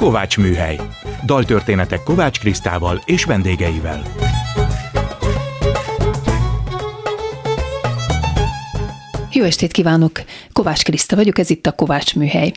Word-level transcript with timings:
Kovács 0.00 0.38
Műhely. 0.38 0.80
Daltörténetek 1.24 2.02
Kovács 2.02 2.38
Krisztával 2.38 3.02
és 3.04 3.24
vendégeivel. 3.24 4.02
Jó 9.32 9.44
estét 9.44 9.72
kívánok! 9.72 10.22
Kovács 10.52 10.82
Kriszta 10.82 11.16
vagyok, 11.16 11.38
ez 11.38 11.50
itt 11.50 11.66
a 11.66 11.72
Kovács 11.72 12.14
Műhely. 12.14 12.52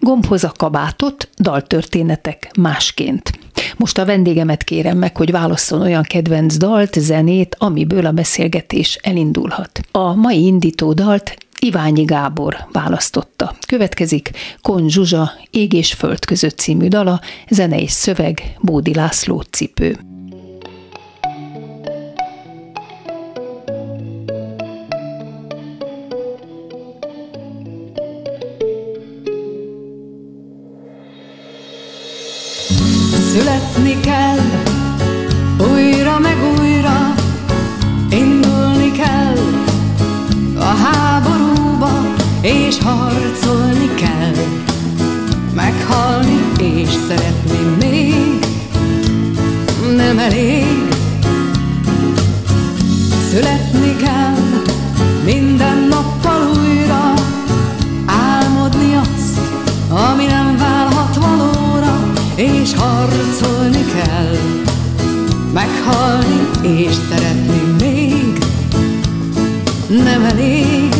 Gombhoz 0.00 0.44
a 0.44 0.52
kabátot, 0.56 1.28
daltörténetek 1.38 2.50
másként. 2.60 3.38
Most 3.76 3.98
a 3.98 4.04
vendégemet 4.04 4.64
kérem 4.64 4.98
meg, 4.98 5.16
hogy 5.16 5.30
válasszon 5.30 5.80
olyan 5.80 6.02
kedvenc 6.02 6.56
dalt, 6.56 6.94
zenét, 6.94 7.56
amiből 7.58 8.06
a 8.06 8.12
beszélgetés 8.12 8.98
elindulhat. 9.02 9.80
A 9.90 10.14
mai 10.14 10.46
indító 10.46 10.92
dalt 10.92 11.36
Iványi 11.60 12.04
Gábor 12.04 12.56
választotta. 12.72 13.54
Következik 13.66 14.30
Kon 14.60 14.88
Zsuzsa 14.88 15.32
Ég 15.50 15.72
és 15.72 15.92
Föld 15.92 16.24
között 16.24 16.58
című 16.58 16.88
dala, 16.88 17.20
zene 17.50 17.80
és 17.80 17.90
szöveg 17.90 18.56
Bódi 18.60 18.94
László 18.94 19.40
cipő. 19.40 19.98
Születni 33.32 34.00
kell 34.00 34.57
és 42.40 42.78
harcolni 42.78 43.94
kell, 43.94 44.44
meghalni 45.54 46.38
és 46.58 46.88
szeretni 47.08 47.76
még 47.80 48.46
nem 49.96 50.18
elég. 50.18 50.88
Születni 53.30 53.96
kell 53.96 54.36
minden 55.24 55.78
nappal 55.88 56.50
újra, 56.56 57.12
álmodni 58.06 58.94
azt, 58.94 59.40
ami 59.90 60.24
nem 60.24 60.56
válhat 60.58 61.16
valóra, 61.16 62.12
és 62.34 62.74
harcolni 62.74 63.84
kell, 63.94 64.36
meghalni 65.52 66.48
és 66.62 66.94
szeretni 67.10 67.74
még 67.78 68.38
nem 69.88 70.24
elég. 70.24 70.97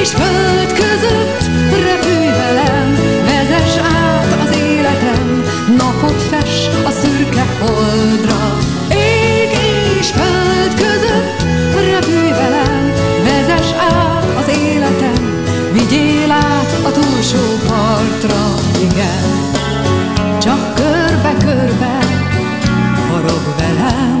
És 0.00 0.10
föld 0.10 0.72
között 0.72 1.42
repülj 1.84 2.26
velem, 2.26 2.96
vezess 3.24 3.76
át 3.76 4.48
az 4.48 4.56
életem, 4.56 5.44
napot 5.76 6.22
fes 6.22 6.68
a 6.84 6.90
szürke 6.90 7.46
holdra. 7.60 8.58
Ég 8.90 9.50
és 9.98 10.10
föld 10.10 10.74
között 10.74 11.42
repülj 11.92 12.30
velem, 12.30 12.92
vezess 13.24 13.72
át 13.72 14.24
az 14.38 14.56
életem, 14.56 15.44
vigyél 15.72 16.30
át 16.30 16.72
a 16.82 16.90
túlsó 16.90 17.44
partra, 17.68 18.54
igen. 18.80 19.28
Csak 20.38 20.74
körbe-körbe 20.74 21.98
forog 23.08 23.54
velem, 23.58 24.18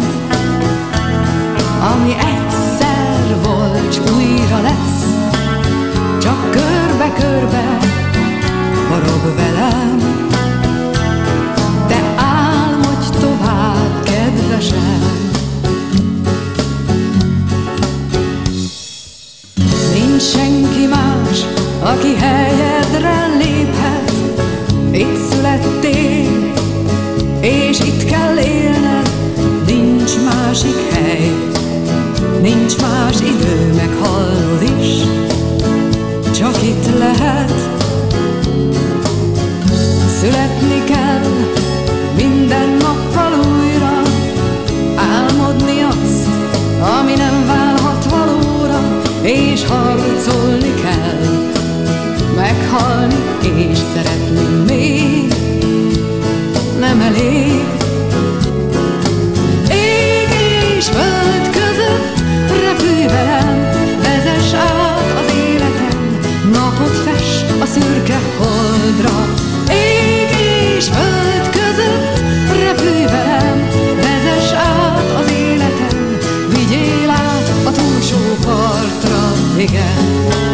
ami 1.80 2.12
egyszer 2.12 2.39
körbe-körbe 7.12 7.78
forog 8.88 9.34
velem, 9.36 9.98
de 11.88 12.14
álmodj 12.16 13.18
tovább, 13.20 14.02
kedvesem. 14.02 15.30
Nincs 19.92 20.22
senki 20.22 20.86
más, 20.86 21.46
aki 21.82 22.14
helyedre 22.16 23.26
léphet, 23.38 24.12
itt 24.90 25.30
születtél, 25.30 26.52
és 27.40 27.78
itt 27.80 28.04
kell 28.04 28.36
élned, 28.38 29.10
nincs 29.66 30.12
másik 30.24 30.92
hely, 30.92 31.32
nincs 32.42 32.76
más 32.80 33.20
idő, 33.20 33.72
meghallod 33.76 34.62
is, 34.62 35.29
csak 36.40 36.62
itt 36.62 36.98
lehet. 36.98 37.52
Születni 40.20 40.84
kell 40.84 41.22
minden 42.16 42.68
nappal 42.68 43.32
újra, 43.32 44.02
álmodni 44.96 45.80
azt, 45.80 46.28
ami 46.98 47.14
nem 47.14 47.46
válhat 47.46 48.04
valóra, 48.10 49.00
és 49.22 49.66
harcolni 49.66 50.74
kell, 50.82 51.20
meghalni 52.36 53.14
és 53.56 53.78
szeretni 53.94 54.64
még 54.66 55.34
nem 56.78 57.00
elég. 57.00 57.79
Partra, 79.66 80.49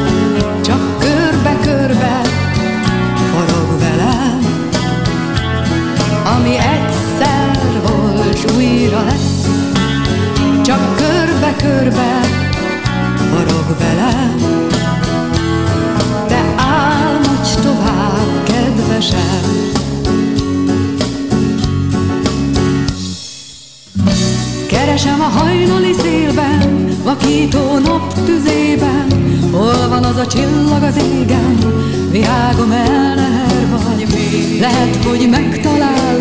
Lehet, 34.67 35.05
hogy 35.05 35.29
megtalállak, 35.31 36.16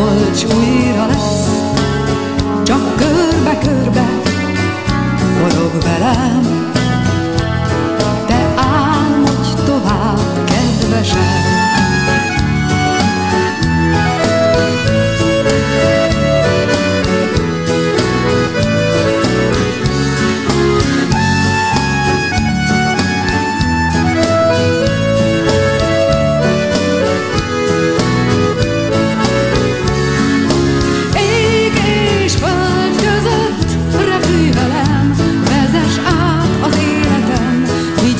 egyszer 0.00 0.16
volt, 0.16 0.38
s 0.38 0.44
újra 0.44 1.06
lesz. 1.06 1.48
Csak 2.62 2.96
körbe-körbe 2.96 4.04
forog 5.38 5.82
velem, 5.82 6.49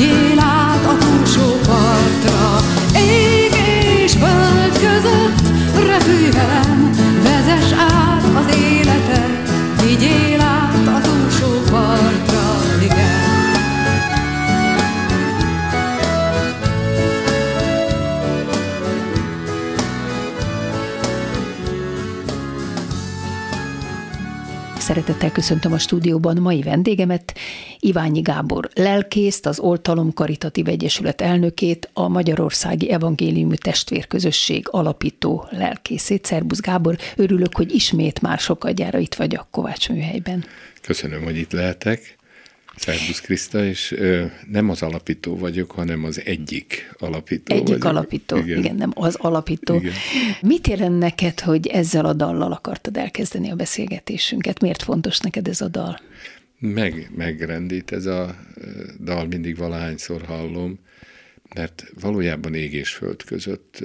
vigyél 0.00 0.38
át 0.38 0.84
a 0.84 0.96
túlsó 0.98 1.42
partra. 1.42 2.56
Ég 2.94 3.52
és 4.02 4.12
föld 4.12 4.72
között 4.72 5.48
repülj 5.86 6.30
velem, 6.30 6.90
át 7.78 8.24
az 8.24 8.54
életet, 8.56 9.50
vigyél 9.82 10.40
át 10.40 10.86
a 10.86 11.00
túlsó 11.00 11.70
partra, 11.70 12.56
igen. 12.82 13.20
Szeretettel 24.78 25.30
köszöntöm 25.32 25.72
a 25.72 25.78
stúdióban 25.78 26.36
mai 26.36 26.62
vendégemet, 26.62 27.34
Iványi 27.80 28.20
Gábor 28.20 28.68
lelkészt, 28.74 29.46
az 29.46 29.58
Oltalom 29.58 30.12
Karitatív 30.12 30.68
Egyesület 30.68 31.20
elnökét, 31.20 31.90
a 31.92 32.08
Magyarországi 32.08 32.90
Evangéliumű 32.90 33.54
Testvérközösség 33.54 34.66
alapító 34.70 35.46
lelkészét. 35.50 36.24
Szerbusz 36.24 36.60
Gábor, 36.60 36.96
örülök, 37.16 37.56
hogy 37.56 37.74
ismét 37.74 38.20
már 38.20 38.38
sokadjára 38.38 38.98
itt 38.98 39.14
vagy 39.14 39.34
a 39.34 39.46
Kovács 39.50 39.88
műhelyben. 39.88 40.44
Köszönöm, 40.82 41.22
hogy 41.22 41.36
itt 41.36 41.52
lehetek. 41.52 42.18
Szerbusz 42.76 43.20
Kriszta, 43.20 43.64
és 43.64 43.92
ö, 43.92 44.24
nem 44.50 44.70
az 44.70 44.82
alapító 44.82 45.36
vagyok, 45.36 45.70
hanem 45.70 46.04
az 46.04 46.22
egyik 46.24 46.94
alapító 46.98 47.54
Egyik 47.54 47.66
vagyok. 47.66 47.84
alapító, 47.84 48.36
igen. 48.36 48.58
igen, 48.58 48.76
nem 48.76 48.92
az 48.94 49.14
alapító. 49.14 49.74
Igen. 49.74 49.92
Mit 50.40 50.66
jelent 50.66 50.98
neked, 50.98 51.40
hogy 51.40 51.66
ezzel 51.66 52.04
a 52.04 52.12
dallal 52.12 52.52
akartad 52.52 52.96
elkezdeni 52.96 53.50
a 53.50 53.54
beszélgetésünket? 53.54 54.60
Miért 54.60 54.82
fontos 54.82 55.18
neked 55.18 55.48
ez 55.48 55.60
a 55.60 55.68
dal? 55.68 56.00
Meg, 56.60 57.10
megrendít 57.16 57.92
ez 57.92 58.06
a 58.06 58.36
dal, 59.00 59.26
mindig 59.26 59.56
valahányszor 59.56 60.22
hallom, 60.22 60.78
mert 61.54 61.92
valójában 62.00 62.54
ég 62.54 62.72
és 62.72 62.90
föld 62.90 63.22
között 63.22 63.82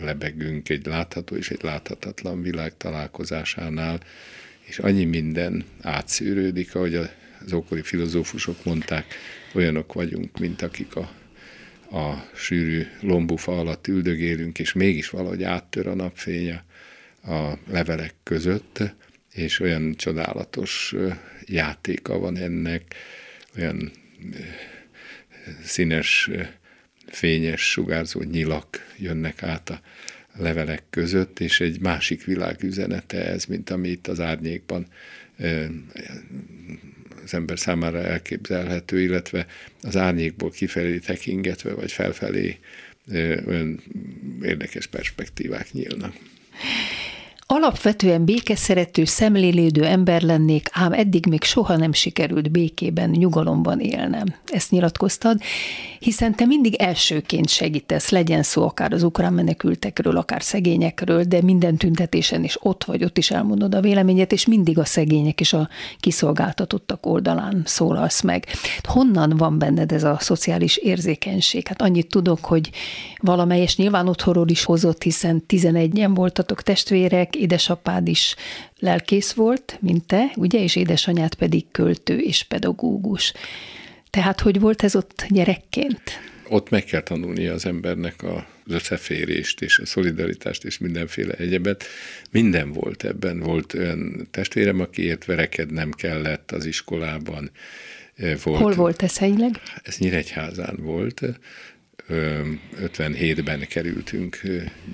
lebegünk 0.00 0.68
egy 0.68 0.86
látható 0.86 1.36
és 1.36 1.50
egy 1.50 1.62
láthatatlan 1.62 2.42
világ 2.42 2.76
találkozásánál, 2.76 4.00
és 4.60 4.78
annyi 4.78 5.04
minden 5.04 5.64
átszűrődik, 5.80 6.74
ahogy 6.74 6.94
az 6.94 7.52
ókori 7.52 7.82
filozófusok 7.82 8.64
mondták, 8.64 9.14
olyanok 9.54 9.92
vagyunk, 9.92 10.38
mint 10.38 10.62
akik 10.62 10.96
a, 10.96 11.10
a 11.98 12.28
sűrű 12.34 12.86
lombufa 13.00 13.58
alatt 13.58 13.86
üldögélünk, 13.86 14.58
és 14.58 14.72
mégis 14.72 15.10
valahogy 15.10 15.42
áttör 15.42 15.86
a 15.86 15.94
napfény 15.94 16.60
a 17.22 17.52
levelek 17.70 18.14
között, 18.22 18.94
és 19.32 19.60
olyan 19.60 19.94
csodálatos 19.94 20.94
játéka 21.46 22.18
van 22.18 22.36
ennek, 22.36 22.94
olyan 23.56 23.92
színes, 25.64 26.30
fényes, 27.06 27.70
sugárzó 27.70 28.22
nyilak 28.22 28.94
jönnek 28.96 29.42
át 29.42 29.70
a 29.70 29.80
levelek 30.36 30.82
között, 30.90 31.40
és 31.40 31.60
egy 31.60 31.80
másik 31.80 32.24
világ 32.24 32.62
üzenete 32.62 33.24
ez, 33.24 33.44
mint 33.44 33.70
ami 33.70 33.88
itt 33.88 34.06
az 34.06 34.20
árnyékban 34.20 34.86
az 37.24 37.34
ember 37.34 37.58
számára 37.58 37.98
elképzelhető, 37.98 39.00
illetve 39.00 39.46
az 39.82 39.96
árnyékból 39.96 40.50
kifelé 40.50 40.98
tekingetve, 40.98 41.72
vagy 41.74 41.92
felfelé 41.92 42.58
olyan 43.46 43.82
érdekes 44.42 44.86
perspektívák 44.86 45.72
nyílnak. 45.72 46.16
Alapvetően 47.62 48.24
békeszerető, 48.24 49.04
szemlélődő 49.04 49.84
ember 49.84 50.22
lennék, 50.22 50.68
ám 50.72 50.92
eddig 50.92 51.26
még 51.26 51.42
soha 51.42 51.76
nem 51.76 51.92
sikerült 51.92 52.50
békében, 52.50 53.10
nyugalomban 53.10 53.80
élnem. 53.80 54.34
Ezt 54.46 54.70
nyilatkoztad, 54.70 55.40
hiszen 55.98 56.34
te 56.34 56.44
mindig 56.44 56.74
elsőként 56.74 57.48
segítesz, 57.48 58.10
legyen 58.10 58.42
szó 58.42 58.64
akár 58.64 58.92
az 58.92 59.02
ukrán 59.02 59.32
menekültekről, 59.32 60.16
akár 60.16 60.42
szegényekről, 60.42 61.22
de 61.22 61.42
minden 61.42 61.76
tüntetésen 61.76 62.44
is 62.44 62.56
ott 62.60 62.84
vagy, 62.84 63.04
ott 63.04 63.18
is 63.18 63.30
elmondod 63.30 63.74
a 63.74 63.80
véleményet, 63.80 64.32
és 64.32 64.46
mindig 64.46 64.78
a 64.78 64.84
szegények 64.84 65.40
és 65.40 65.52
a 65.52 65.68
kiszolgáltatottak 66.00 67.06
oldalán 67.06 67.62
szólalsz 67.64 68.20
meg. 68.22 68.46
Honnan 68.82 69.36
van 69.36 69.58
benned 69.58 69.92
ez 69.92 70.04
a 70.04 70.16
szociális 70.20 70.76
érzékenység? 70.76 71.66
Hát 71.68 71.82
annyit 71.82 72.08
tudok, 72.08 72.44
hogy 72.44 72.70
valamelyes 73.20 73.76
nyilván 73.76 74.08
otthonról 74.08 74.48
is 74.48 74.64
hozott, 74.64 75.02
hiszen 75.02 75.44
11-en 75.48 76.10
voltatok 76.14 76.62
testvérek, 76.62 77.36
édesapád 77.52 78.08
is 78.08 78.34
lelkész 78.78 79.32
volt, 79.32 79.78
mint 79.80 80.06
te, 80.06 80.32
ugye, 80.36 80.62
és 80.62 80.76
édesanyád 80.76 81.34
pedig 81.34 81.64
költő 81.70 82.18
és 82.18 82.42
pedagógus. 82.42 83.32
Tehát 84.10 84.40
hogy 84.40 84.60
volt 84.60 84.82
ez 84.82 84.96
ott 84.96 85.24
gyerekként? 85.28 86.02
Ott 86.48 86.70
meg 86.70 86.84
kell 86.84 87.00
tanulnia 87.00 87.52
az 87.52 87.66
embernek 87.66 88.22
az 88.22 88.42
összeférést 88.66 89.60
és 89.60 89.78
a 89.78 89.86
szolidaritást 89.86 90.64
és 90.64 90.78
mindenféle 90.78 91.34
egyebet. 91.34 91.84
Minden 92.30 92.72
volt 92.72 93.04
ebben. 93.04 93.40
Volt 93.40 93.74
olyan 93.74 94.28
testvérem, 94.30 94.80
akiért 94.80 95.24
verekednem 95.24 95.90
kellett 95.90 96.50
az 96.50 96.64
iskolában. 96.64 97.50
Volt, 98.42 98.60
Hol 98.60 98.74
volt 98.74 99.02
ez 99.02 99.18
helyileg? 99.18 99.60
Ez 99.82 99.98
Nyíregyházán 99.98 100.76
volt. 100.80 101.22
57-ben 102.08 103.66
kerültünk 103.68 104.40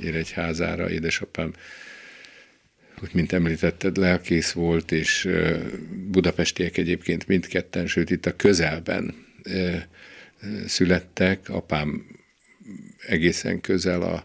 Nyíregyházára, 0.02 0.90
édesapám 0.90 1.52
úgy, 3.02 3.14
mint 3.14 3.32
említetted, 3.32 3.96
lelkész 3.96 4.52
volt, 4.52 4.92
és 4.92 5.28
budapestiek 6.10 6.76
egyébként 6.76 7.26
mindketten, 7.26 7.86
sőt 7.86 8.10
itt 8.10 8.26
a 8.26 8.36
közelben 8.36 9.14
születtek. 10.66 11.48
Apám 11.48 12.06
egészen 13.06 13.60
közel 13.60 14.02
a, 14.02 14.24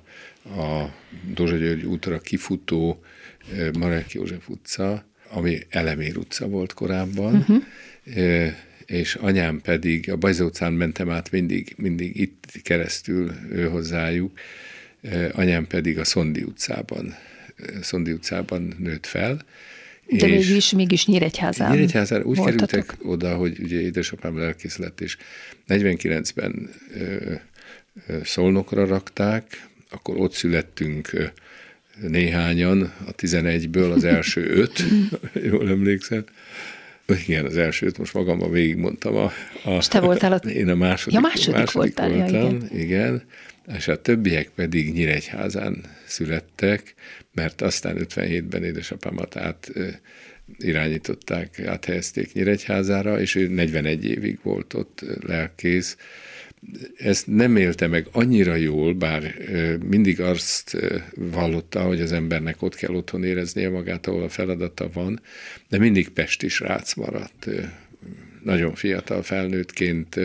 a 0.61 0.95
Dózsa 1.33 1.55
György 1.55 1.83
útra 1.83 2.19
kifutó 2.19 3.03
Marek 3.79 4.11
József 4.11 4.49
utca, 4.49 5.05
ami 5.29 5.59
Elemér 5.69 6.17
utca 6.17 6.47
volt 6.47 6.73
korábban, 6.73 7.35
uh-huh. 7.35 8.53
és 8.85 9.15
anyám 9.15 9.61
pedig, 9.61 10.11
a 10.11 10.15
Bajza 10.15 10.45
utcán 10.45 10.73
mentem 10.73 11.09
át 11.09 11.31
mindig, 11.31 11.73
mindig 11.77 12.19
itt 12.19 12.59
keresztül 12.63 13.33
hozzájuk, 13.69 14.39
anyám 15.31 15.67
pedig 15.67 15.99
a 15.99 16.03
Szondi 16.03 16.43
utcában 16.43 17.15
Szondi 17.81 18.11
utcában 18.11 18.75
nőtt 18.79 19.05
fel. 19.05 19.45
De 20.07 20.27
és 20.27 20.47
mégis, 20.47 20.71
mégis 20.71 21.05
Nyíregyházán 21.05 21.71
Nyíregyházán 21.71 22.23
úgy 22.23 22.37
voltatok. 22.37 22.69
kerültek 22.69 22.95
oda, 23.01 23.35
hogy 23.35 23.59
ugye 23.59 23.81
édesapám 23.81 24.37
lelkész 24.37 24.77
lett, 24.77 25.01
és 25.01 25.17
49-ben 25.67 26.69
ö, 26.97 27.33
ö, 28.07 28.17
Szolnokra 28.23 28.85
rakták, 28.85 29.67
akkor 29.89 30.17
ott 30.17 30.33
születtünk 30.33 31.13
ö, 31.13 31.25
néhányan, 32.01 32.93
a 33.05 33.15
11-ből 33.15 33.93
az 33.93 34.03
első 34.03 34.49
öt, 34.61 34.83
jól 35.33 35.69
emlékszem. 35.69 36.23
Igen, 37.25 37.45
az 37.45 37.57
első 37.57 37.85
öt, 37.85 37.97
most 37.97 38.13
magamban 38.13 38.51
végigmondtam. 38.51 39.15
A, 39.15 39.31
a, 39.63 39.69
és 39.77 39.87
te 39.87 39.99
voltál 39.99 40.33
ott? 40.33 40.45
Én 40.45 40.69
a 40.69 40.75
második, 40.75 41.13
ja, 41.13 41.19
második, 41.19 41.53
második 41.53 41.73
voltál, 41.73 42.09
voltam, 42.09 42.35
ja, 42.35 42.45
igen. 42.45 42.69
igen. 42.79 43.23
És 43.77 43.87
a 43.87 44.01
többiek 44.01 44.49
pedig 44.55 44.93
Nyíregyházán 44.93 45.83
születtek, 46.05 46.93
mert 47.33 47.61
aztán 47.61 47.97
57-ben 47.99 48.63
édesapámat 48.63 49.35
át 49.35 49.71
irányították, 50.57 51.59
áthelyezték 51.65 52.33
Nyíregyházára, 52.33 53.19
és 53.19 53.35
ő 53.35 53.47
41 53.47 54.05
évig 54.05 54.39
volt 54.43 54.73
ott 54.73 55.05
lelkész. 55.21 55.97
Ezt 56.97 57.27
nem 57.27 57.55
élte 57.55 57.87
meg 57.87 58.07
annyira 58.11 58.55
jól, 58.55 58.93
bár 58.93 59.35
mindig 59.85 60.21
azt 60.21 60.77
vallotta, 61.15 61.81
hogy 61.81 62.01
az 62.01 62.11
embernek 62.11 62.61
ott 62.61 62.75
kell 62.75 62.93
otthon 62.93 63.23
éreznie 63.23 63.69
magát, 63.69 64.07
ahol 64.07 64.23
a 64.23 64.29
feladata 64.29 64.89
van, 64.93 65.21
de 65.69 65.77
mindig 65.77 66.09
Pesti 66.09 66.47
srác 66.47 66.93
maradt. 66.93 67.49
Nagyon 68.43 68.75
fiatal 68.75 69.23
felnőttként 69.23 70.19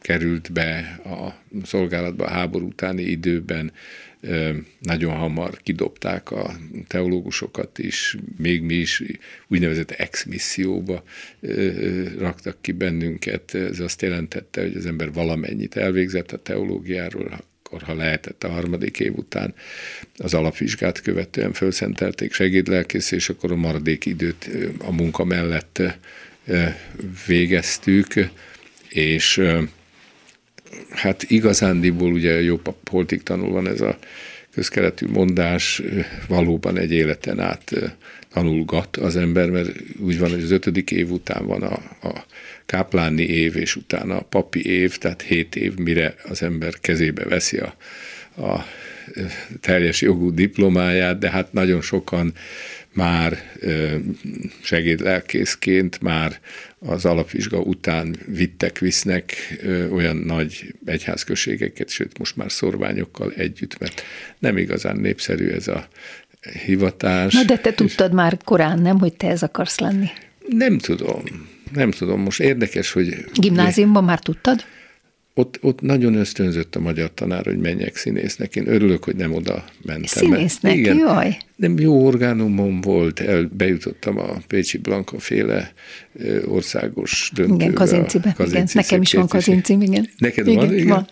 került 0.00 0.52
be 0.52 1.00
a 1.04 1.42
szolgálatba 1.64 2.24
a 2.24 2.30
háború 2.30 2.66
utáni 2.66 3.02
időben, 3.02 3.72
nagyon 4.78 5.14
hamar 5.14 5.58
kidobták 5.62 6.30
a 6.30 6.56
teológusokat 6.86 7.78
is, 7.78 8.16
még 8.36 8.62
mi 8.62 8.74
is 8.74 9.02
úgynevezett 9.48 9.90
ex-misszióba 9.90 11.02
raktak 12.18 12.56
ki 12.60 12.72
bennünket. 12.72 13.54
Ez 13.54 13.80
azt 13.80 14.02
jelentette, 14.02 14.60
hogy 14.60 14.76
az 14.76 14.86
ember 14.86 15.12
valamennyit 15.12 15.76
elvégzett 15.76 16.32
a 16.32 16.42
teológiáról, 16.42 17.40
akkor, 17.62 17.82
ha 17.82 17.94
lehetett 17.94 18.44
a 18.44 18.48
harmadik 18.48 19.00
év 19.00 19.16
után 19.16 19.54
az 20.16 20.34
alapvizsgát 20.34 21.00
követően 21.00 21.52
felszentelték 21.52 22.32
segédlelkész, 22.32 23.10
és 23.10 23.28
akkor 23.28 23.52
a 23.52 23.56
maradék 23.56 24.06
időt 24.06 24.50
a 24.78 24.92
munka 24.92 25.24
mellett 25.24 25.82
végeztük, 27.26 28.14
és 28.88 29.42
hát 30.90 31.22
igazándiból 31.22 32.12
ugye 32.12 32.42
jó 32.42 32.60
politik 32.84 33.22
tanul 33.22 33.50
van 33.50 33.68
ez 33.68 33.80
a 33.80 33.98
közkeletű 34.54 35.06
mondás, 35.06 35.82
valóban 36.28 36.78
egy 36.78 36.92
életen 36.92 37.40
át 37.40 37.72
tanulgat 38.32 38.96
az 38.96 39.16
ember, 39.16 39.50
mert 39.50 39.70
úgy 40.00 40.18
van, 40.18 40.30
hogy 40.30 40.42
az 40.42 40.50
ötödik 40.50 40.90
év 40.90 41.10
után 41.10 41.46
van 41.46 41.62
a, 41.62 41.72
a 42.08 42.24
kápláni 42.66 43.22
év, 43.22 43.56
és 43.56 43.76
utána 43.76 44.16
a 44.16 44.22
papi 44.22 44.66
év, 44.66 44.98
tehát 44.98 45.22
hét 45.22 45.56
év, 45.56 45.76
mire 45.76 46.14
az 46.28 46.42
ember 46.42 46.80
kezébe 46.80 47.24
veszi 47.24 47.58
a, 47.58 47.74
a 48.42 48.66
teljes 49.60 50.00
jogú 50.00 50.30
diplomáját, 50.34 51.18
de 51.18 51.30
hát 51.30 51.52
nagyon 51.52 51.80
sokan 51.80 52.32
már 52.92 53.42
segédlelkészként, 54.62 56.00
már 56.00 56.40
az 56.78 57.04
alapvizsga 57.04 57.58
után 57.58 58.16
vittek, 58.26 58.78
visznek 58.78 59.34
olyan 59.90 60.16
nagy 60.16 60.74
egyházközségeket, 60.84 61.88
sőt 61.88 62.18
most 62.18 62.36
már 62.36 62.52
szorványokkal 62.52 63.32
együtt, 63.36 63.78
mert 63.78 64.02
nem 64.38 64.56
igazán 64.56 64.96
népszerű 64.96 65.48
ez 65.48 65.68
a 65.68 65.88
hivatás. 66.64 67.34
Na 67.34 67.44
de 67.44 67.58
te 67.58 67.72
tudtad 67.72 68.12
már 68.12 68.38
korán, 68.44 68.78
nem, 68.78 68.98
hogy 68.98 69.12
te 69.12 69.28
ez 69.28 69.42
akarsz 69.42 69.78
lenni? 69.78 70.08
Nem 70.48 70.78
tudom. 70.78 71.22
Nem 71.72 71.90
tudom. 71.90 72.20
Most 72.20 72.40
érdekes, 72.40 72.92
hogy... 72.92 73.24
Gimnáziumban 73.34 74.04
már 74.04 74.18
tudtad? 74.18 74.64
Ott, 75.38 75.58
ott 75.60 75.80
nagyon 75.80 76.14
ösztönzött 76.14 76.74
a 76.74 76.80
magyar 76.80 77.10
tanár, 77.14 77.44
hogy 77.44 77.58
menjek 77.58 77.96
színésznek. 77.96 78.56
Én 78.56 78.68
örülök, 78.68 79.04
hogy 79.04 79.16
nem 79.16 79.34
oda 79.34 79.64
mentem. 79.82 80.06
Színésznek, 80.06 80.76
igen, 80.76 80.96
jaj. 80.96 81.36
Nem 81.56 81.78
jó 81.78 82.04
orgánumom 82.06 82.80
volt, 82.80 83.20
el, 83.20 83.48
bejutottam 83.56 84.18
a 84.18 84.36
Pécsi 84.46 84.78
Blanka 84.78 85.18
féle 85.18 85.72
országos 86.44 87.30
döntőbe. 87.34 87.62
Igen, 87.62 87.74
Kazincibe. 87.74 88.34
igen. 88.46 88.68
Nekem 88.72 89.02
is 89.02 89.12
van 89.12 89.28
Kazincim, 89.28 89.80
igen. 89.80 90.08
Neked 90.18 90.46
igen, 90.46 90.66
van? 90.66 90.74
Igen. 90.74 90.86
Van. 90.86 91.08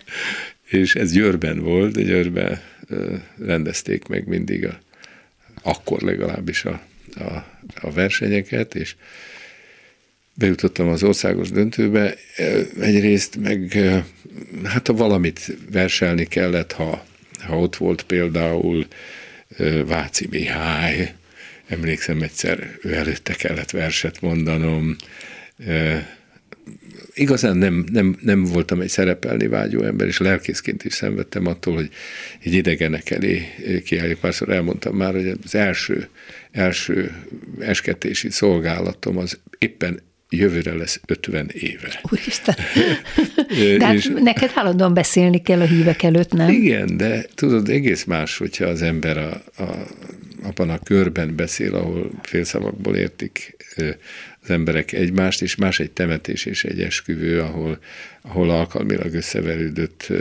És 0.64 0.94
ez 0.94 1.12
Győrben 1.12 1.58
volt, 1.58 2.04
Győrben 2.04 2.60
rendezték 3.38 4.08
meg 4.08 4.26
mindig 4.26 4.66
a, 4.66 4.78
akkor 5.62 6.00
legalábbis 6.00 6.64
a, 6.64 6.80
a, 7.14 7.44
a 7.80 7.92
versenyeket, 7.92 8.74
és 8.74 8.96
bejutottam 10.38 10.88
az 10.88 11.02
országos 11.02 11.50
döntőbe, 11.50 12.14
egyrészt 12.80 13.36
meg 13.36 13.78
hát 14.64 14.86
ha 14.86 14.92
valamit 14.92 15.56
verselni 15.70 16.24
kellett, 16.24 16.72
ha, 16.72 17.04
ha 17.40 17.58
ott 17.58 17.76
volt 17.76 18.02
például 18.02 18.86
Váci 19.86 20.26
Mihály, 20.30 21.14
emlékszem 21.66 22.22
egyszer, 22.22 22.70
ő 22.82 22.94
előtte 22.94 23.34
kellett 23.34 23.70
verset 23.70 24.20
mondanom, 24.20 24.96
igazán 27.14 27.56
nem, 27.56 27.84
nem, 27.92 28.16
nem 28.20 28.44
voltam 28.44 28.80
egy 28.80 28.88
szerepelni 28.88 29.46
vágyó 29.46 29.82
ember, 29.82 30.06
és 30.06 30.18
lelkészként 30.18 30.84
is 30.84 30.94
szenvedtem 30.94 31.46
attól, 31.46 31.74
hogy 31.74 31.90
egy 32.42 32.52
idegenek 32.52 33.10
elé 33.10 33.46
kiállni. 33.84 34.14
Párszor 34.14 34.50
elmondtam 34.50 34.96
már, 34.96 35.12
hogy 35.12 35.38
az 35.44 35.54
első, 35.54 36.08
első 36.50 37.22
esketési 37.58 38.30
szolgálatom 38.30 39.16
az 39.16 39.38
éppen 39.58 40.00
jövőre 40.30 40.74
lesz 40.74 41.00
50 41.06 41.50
éve. 41.52 42.00
Úristen. 42.10 42.54
de 43.78 43.84
hát 43.84 43.94
és, 43.94 44.10
neked 44.14 44.50
állandóan 44.54 44.94
beszélni 44.94 45.42
kell 45.42 45.60
a 45.60 45.64
hívek 45.64 46.02
előtt, 46.02 46.32
nem? 46.32 46.48
Igen, 46.48 46.96
de 46.96 47.26
tudod, 47.34 47.68
egész 47.68 48.04
más, 48.04 48.38
hogyha 48.38 48.64
az 48.64 48.82
ember 48.82 49.18
a, 49.18 49.42
a, 49.62 49.86
abban 50.42 50.70
a 50.70 50.78
körben 50.78 51.36
beszél, 51.36 51.74
ahol 51.74 52.10
félszavakból 52.22 52.96
értik 52.96 53.56
az 54.42 54.50
emberek 54.50 54.92
egymást, 54.92 55.42
és 55.42 55.54
más 55.54 55.80
egy 55.80 55.90
temetés 55.90 56.44
és 56.44 56.64
egy 56.64 56.80
esküvő, 56.80 57.40
ahol, 57.40 57.78
ahol 58.22 58.50
alkalmilag 58.50 59.14
összeverődött 59.14 60.12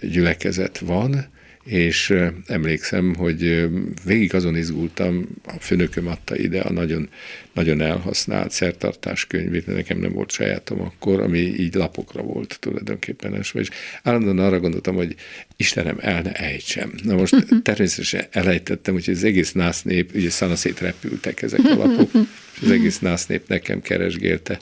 gyülekezet 0.00 0.78
van, 0.78 1.26
és 1.68 2.14
emlékszem, 2.46 3.14
hogy 3.14 3.68
végig 4.04 4.34
azon 4.34 4.56
izgultam, 4.56 5.28
a 5.44 5.52
főnököm 5.60 6.06
adta 6.06 6.36
ide 6.36 6.60
a 6.60 6.72
nagyon, 6.72 7.08
nagyon 7.52 7.80
elhasznált 7.80 8.50
szertartás 8.50 9.26
könyvét, 9.26 9.66
nekem 9.66 9.98
nem 9.98 10.12
volt 10.12 10.30
sajátom 10.30 10.80
akkor, 10.80 11.20
ami 11.20 11.38
így 11.38 11.74
lapokra 11.74 12.22
volt 12.22 12.56
tulajdonképpen 12.60 13.34
esve, 13.34 13.60
és 13.60 13.68
állandóan 14.02 14.38
arra 14.38 14.60
gondoltam, 14.60 14.94
hogy 14.94 15.14
Istenem, 15.56 15.96
el 16.00 16.22
ne 16.22 16.32
ejtsem. 16.32 16.92
Na 17.02 17.14
most 17.14 17.34
természetesen 17.62 18.24
elejtettem, 18.30 18.94
hogy 18.94 19.10
az 19.10 19.24
egész 19.24 19.52
nász 19.52 19.82
nép, 19.82 20.14
ugye 20.14 20.30
szanaszét 20.30 20.80
repültek 20.80 21.42
ezek 21.42 21.60
a 21.64 21.74
lapok, 21.74 22.10
és 22.54 22.62
az 22.62 22.70
egész 22.70 22.98
nász 22.98 23.26
nép 23.26 23.48
nekem 23.48 23.80
keresgélte 23.80 24.58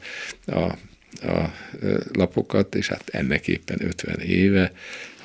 a 0.46 0.74
a 1.22 1.54
lapokat, 2.12 2.74
és 2.74 2.88
hát 2.88 3.08
ennek 3.08 3.48
éppen 3.48 3.78
50 3.84 4.20
éve, 4.20 4.72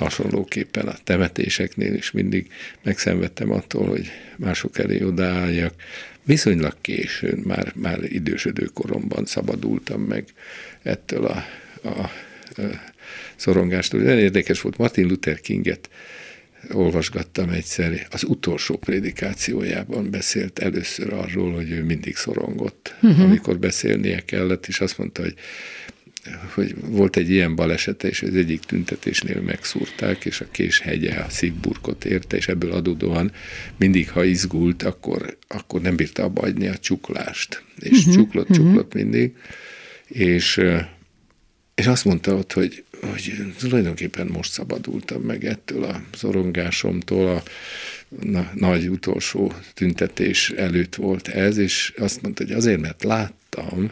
hasonlóképpen 0.01 0.87
a 0.87 0.97
temetéseknél 1.03 1.93
is 1.93 2.11
mindig 2.11 2.51
megszenvedtem 2.83 3.51
attól, 3.51 3.87
hogy 3.87 4.11
mások 4.37 4.77
elé 4.77 5.03
odaálljak. 5.03 5.73
Viszonylag 6.23 6.75
későn, 6.81 7.37
már, 7.37 7.71
már 7.75 8.03
idősödő 8.03 8.65
koromban 8.65 9.25
szabadultam 9.25 10.01
meg 10.01 10.25
ettől 10.81 11.25
a, 11.25 11.45
a, 11.81 11.87
a 11.87 12.11
szorongástól. 13.35 13.99
Nagyon 13.99 14.19
érdekes 14.19 14.61
volt, 14.61 14.77
Martin 14.77 15.07
Luther 15.07 15.39
Kinget 15.39 15.89
olvasgattam 16.71 17.49
egyszer, 17.49 18.07
az 18.09 18.23
utolsó 18.23 18.77
prédikációjában 18.77 20.09
beszélt 20.09 20.59
először 20.59 21.13
arról, 21.13 21.53
hogy 21.53 21.71
ő 21.71 21.83
mindig 21.83 22.15
szorongott, 22.15 22.95
uh-huh. 23.01 23.23
amikor 23.23 23.59
beszélnie 23.59 24.19
kellett, 24.19 24.67
és 24.67 24.79
azt 24.79 24.97
mondta, 24.97 25.21
hogy 25.21 25.33
hogy 26.53 26.75
volt 26.79 27.15
egy 27.15 27.29
ilyen 27.29 27.55
balesete, 27.55 28.07
és 28.07 28.21
az 28.21 28.35
egyik 28.35 28.59
tüntetésnél 28.59 29.41
megszúrták, 29.41 30.25
és 30.25 30.41
a 30.41 30.51
késhegye 30.51 31.15
a 31.15 31.29
szívburkot 31.29 32.05
érte, 32.05 32.37
és 32.37 32.47
ebből 32.47 32.71
adódóan 32.71 33.31
mindig, 33.77 34.09
ha 34.09 34.23
izgult, 34.23 34.83
akkor, 34.83 35.37
akkor 35.47 35.81
nem 35.81 35.95
bírta 35.95 36.23
abba 36.23 36.41
adni 36.41 36.67
a 36.67 36.77
csuklást. 36.77 37.63
És 37.79 37.97
uh-huh, 37.97 38.13
csuklott, 38.13 38.51
csuklott 38.51 38.93
uh-huh. 38.93 39.01
mindig. 39.01 39.35
És, 40.07 40.61
és 41.75 41.87
azt 41.87 42.05
mondta 42.05 42.35
ott, 42.35 42.53
hogy, 42.53 42.83
hogy 43.01 43.53
tulajdonképpen 43.57 44.27
most 44.27 44.51
szabadultam 44.51 45.21
meg 45.21 45.45
ettől 45.45 45.83
a 45.83 46.03
szorongásomtól, 46.13 47.27
a 47.27 47.43
na, 48.19 48.51
nagy 48.55 48.87
utolsó 48.87 49.53
tüntetés 49.73 50.49
előtt 50.49 50.95
volt 50.95 51.27
ez, 51.27 51.57
és 51.57 51.93
azt 51.97 52.21
mondta, 52.21 52.43
hogy 52.43 52.53
azért, 52.53 52.81
mert 52.81 53.03
láttam, 53.03 53.91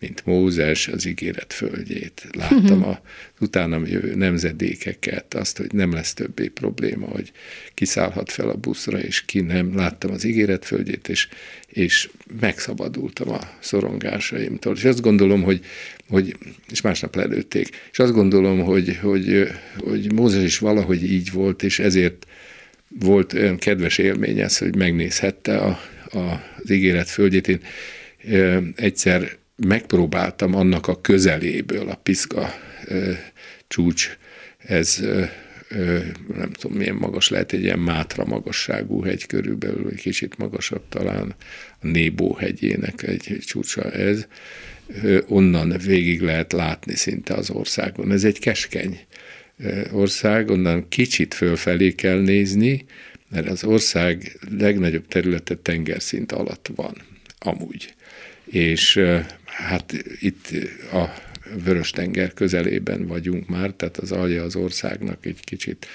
mint 0.00 0.26
Mózes 0.26 0.88
az 0.88 1.06
ígéret 1.06 1.52
földjét. 1.52 2.26
Láttam 2.32 2.84
a 2.84 3.00
utána 3.40 3.80
jövő 3.86 4.14
nemzedékeket, 4.14 5.34
azt, 5.34 5.56
hogy 5.56 5.72
nem 5.72 5.92
lesz 5.92 6.14
többé 6.14 6.48
probléma, 6.48 7.06
hogy 7.06 7.32
kiszállhat 7.74 8.32
fel 8.32 8.48
a 8.48 8.56
buszra, 8.56 9.00
és 9.00 9.24
ki 9.24 9.40
nem. 9.40 9.76
Láttam 9.76 10.10
az 10.10 10.24
ígéret 10.24 10.64
földjét, 10.64 11.08
és, 11.08 11.28
és 11.66 12.10
megszabadultam 12.40 13.30
a 13.30 13.40
szorongásaimtól. 13.60 14.76
És 14.76 14.84
azt 14.84 15.00
gondolom, 15.00 15.42
hogy, 15.42 15.64
hogy 16.08 16.36
és 16.70 16.80
másnap 16.80 17.14
lelőtték, 17.14 17.68
és 17.90 17.98
azt 17.98 18.12
gondolom, 18.12 18.60
hogy, 18.60 18.96
hogy, 18.96 19.48
hogy 19.76 20.12
Mózes 20.12 20.42
is 20.42 20.58
valahogy 20.58 21.12
így 21.12 21.32
volt, 21.32 21.62
és 21.62 21.78
ezért 21.78 22.26
volt 22.88 23.32
olyan 23.32 23.56
kedves 23.56 23.98
élmény 23.98 24.40
ez, 24.40 24.58
hogy 24.58 24.76
megnézhette 24.76 25.56
a, 25.58 25.80
a, 26.10 26.18
az 26.62 26.70
ígéret 26.70 27.08
földjét. 27.08 27.48
Én 27.48 27.60
egyszer 28.76 29.36
megpróbáltam 29.66 30.54
annak 30.54 30.86
a 30.86 31.00
közeléből, 31.00 31.88
a 31.88 31.94
Piszka 31.94 32.54
csúcs, 33.68 34.18
ez 34.58 35.04
nem 36.34 36.52
tudom 36.52 36.76
milyen 36.76 36.94
magas 36.94 37.28
lehet, 37.28 37.52
egy 37.52 37.62
ilyen 37.62 37.78
mátra 37.78 38.24
magasságú 38.24 39.02
hegy 39.02 39.26
körülbelül, 39.26 39.88
egy 39.90 40.00
kicsit 40.00 40.36
magasabb 40.36 40.82
talán, 40.88 41.34
a 41.80 41.86
Nébó 41.86 42.34
hegyének 42.34 43.02
egy, 43.02 43.38
csúcsa 43.46 43.90
ez, 43.90 44.26
onnan 45.26 45.74
végig 45.84 46.20
lehet 46.20 46.52
látni 46.52 46.94
szinte 46.94 47.34
az 47.34 47.50
országon. 47.50 48.12
Ez 48.12 48.24
egy 48.24 48.38
keskeny 48.38 49.00
ország, 49.92 50.50
onnan 50.50 50.88
kicsit 50.88 51.34
fölfelé 51.34 51.92
kell 51.92 52.20
nézni, 52.20 52.84
mert 53.28 53.48
az 53.48 53.64
ország 53.64 54.38
legnagyobb 54.58 55.06
területe 55.08 55.54
tengerszint 55.54 56.32
alatt 56.32 56.70
van, 56.74 56.94
amúgy. 57.38 57.94
És 58.44 59.00
hát 59.58 59.92
itt 60.20 60.48
a 60.92 61.04
Vörös-tenger 61.64 62.34
közelében 62.34 63.06
vagyunk 63.06 63.48
már, 63.48 63.70
tehát 63.70 63.96
az 63.96 64.12
alja 64.12 64.42
az 64.42 64.56
országnak 64.56 65.26
egy 65.26 65.40
kicsit 65.44 65.86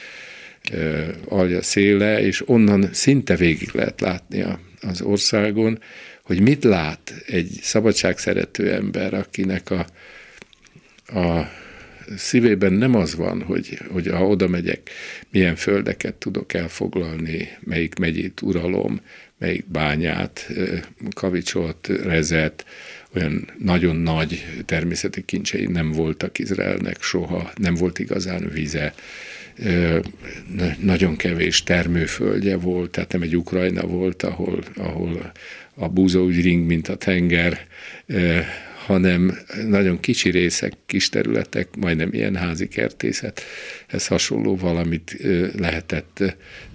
alja 1.25 1.61
széle, 1.61 2.21
és 2.21 2.49
onnan 2.49 2.89
szinte 2.91 3.35
végig 3.35 3.69
lehet 3.73 4.01
látni 4.01 4.45
az 4.81 5.01
országon, 5.01 5.79
hogy 6.23 6.41
mit 6.41 6.63
lát 6.63 7.13
egy 7.27 7.59
szabadságszerető 7.61 8.71
ember, 8.71 9.13
akinek 9.13 9.71
a, 9.71 9.85
a 11.19 11.51
szívében 12.17 12.73
nem 12.73 12.95
az 12.95 13.15
van, 13.15 13.41
hogy, 13.41 13.79
hogy 13.91 14.07
ha 14.07 14.27
oda 14.27 14.47
megyek, 14.47 14.89
milyen 15.29 15.55
földeket 15.55 16.13
tudok 16.13 16.53
elfoglalni, 16.53 17.49
melyik 17.59 17.95
megyét 17.95 18.41
uralom, 18.41 19.01
melyik 19.37 19.65
bányát, 19.67 20.49
kavicsot, 21.15 21.87
rezet, 21.87 22.65
olyan 23.15 23.47
nagyon 23.57 23.95
nagy 23.95 24.45
természeti 24.65 25.25
kincsei 25.25 25.65
nem 25.65 25.91
voltak 25.91 26.39
Izraelnek 26.39 27.01
soha, 27.01 27.51
nem 27.55 27.73
volt 27.73 27.99
igazán 27.99 28.49
vize, 28.53 28.93
nagyon 30.79 31.15
kevés 31.15 31.63
termőföldje 31.63 32.57
volt, 32.57 32.91
tehát 32.91 33.11
nem 33.11 33.21
egy 33.21 33.37
Ukrajna 33.37 33.81
volt, 33.81 34.23
ahol, 34.23 34.63
ahol 34.75 35.31
a 35.75 35.89
búza 35.89 36.23
úgy 36.23 36.41
ring, 36.41 36.65
mint 36.65 36.87
a 36.87 36.95
tenger, 36.95 37.67
hanem 38.85 39.37
nagyon 39.67 39.99
kicsi 39.99 40.29
részek, 40.29 40.73
kis 40.85 41.09
területek, 41.09 41.67
majdnem 41.77 42.13
ilyen 42.13 42.35
házi 42.35 42.67
kertészethez 43.93 44.07
hasonló 44.07 44.55
valamit 44.55 45.17
lehetett 45.57 46.23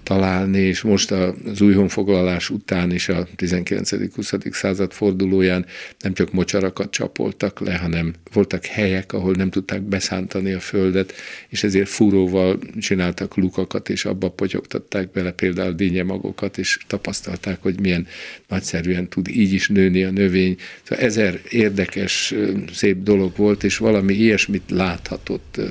találni, 0.03 0.59
és 0.59 0.81
most 0.81 1.11
az 1.11 1.61
új 1.61 1.73
honfoglalás 1.73 2.49
után 2.49 2.91
is 2.91 3.09
a 3.09 3.27
19-20. 3.37 4.51
század 4.51 4.91
fordulóján 4.91 5.65
nem 5.99 6.13
csak 6.13 6.31
mocsarakat 6.31 6.91
csapoltak 6.91 7.59
le, 7.59 7.77
hanem 7.77 8.13
voltak 8.33 8.65
helyek, 8.65 9.13
ahol 9.13 9.33
nem 9.33 9.49
tudták 9.49 9.81
beszántani 9.81 10.53
a 10.53 10.59
földet, 10.59 11.13
és 11.49 11.63
ezért 11.63 11.89
fúróval 11.89 12.59
csináltak 12.79 13.35
lukakat, 13.35 13.89
és 13.89 14.05
abba 14.05 14.29
potyogtatták 14.29 15.11
bele 15.11 15.31
például 15.31 15.73
dínyemagokat, 15.73 16.57
és 16.57 16.77
tapasztalták, 16.87 17.61
hogy 17.61 17.79
milyen 17.79 18.07
nagyszerűen 18.47 19.09
tud 19.09 19.27
így 19.27 19.53
is 19.53 19.67
nőni 19.67 20.03
a 20.03 20.11
növény. 20.11 20.57
Szóval 20.83 21.05
ezer 21.05 21.39
érdekes, 21.49 22.33
szép 22.73 23.03
dolog 23.03 23.31
volt, 23.35 23.63
és 23.63 23.77
valami 23.77 24.13
ilyesmit 24.13 24.63
láthatott 24.69 25.61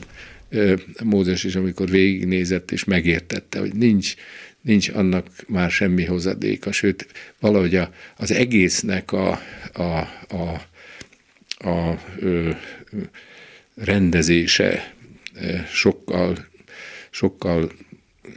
Mózes 1.04 1.44
is, 1.44 1.54
amikor 1.54 1.88
végignézett 1.88 2.70
és 2.70 2.84
megértette, 2.84 3.58
hogy 3.58 3.74
nincs, 3.74 4.14
nincs 4.60 4.88
annak 4.88 5.26
már 5.46 5.70
semmi 5.70 6.04
hozadéka, 6.04 6.72
sőt, 6.72 7.06
valahogy 7.40 7.74
a, 7.74 7.92
az 8.16 8.30
egésznek 8.30 9.12
a, 9.12 9.40
a, 9.72 9.82
a, 9.82 10.06
a 10.28 10.66
a 11.58 11.98
rendezése 13.74 14.94
sokkal, 15.72 16.46
sokkal 17.10 17.72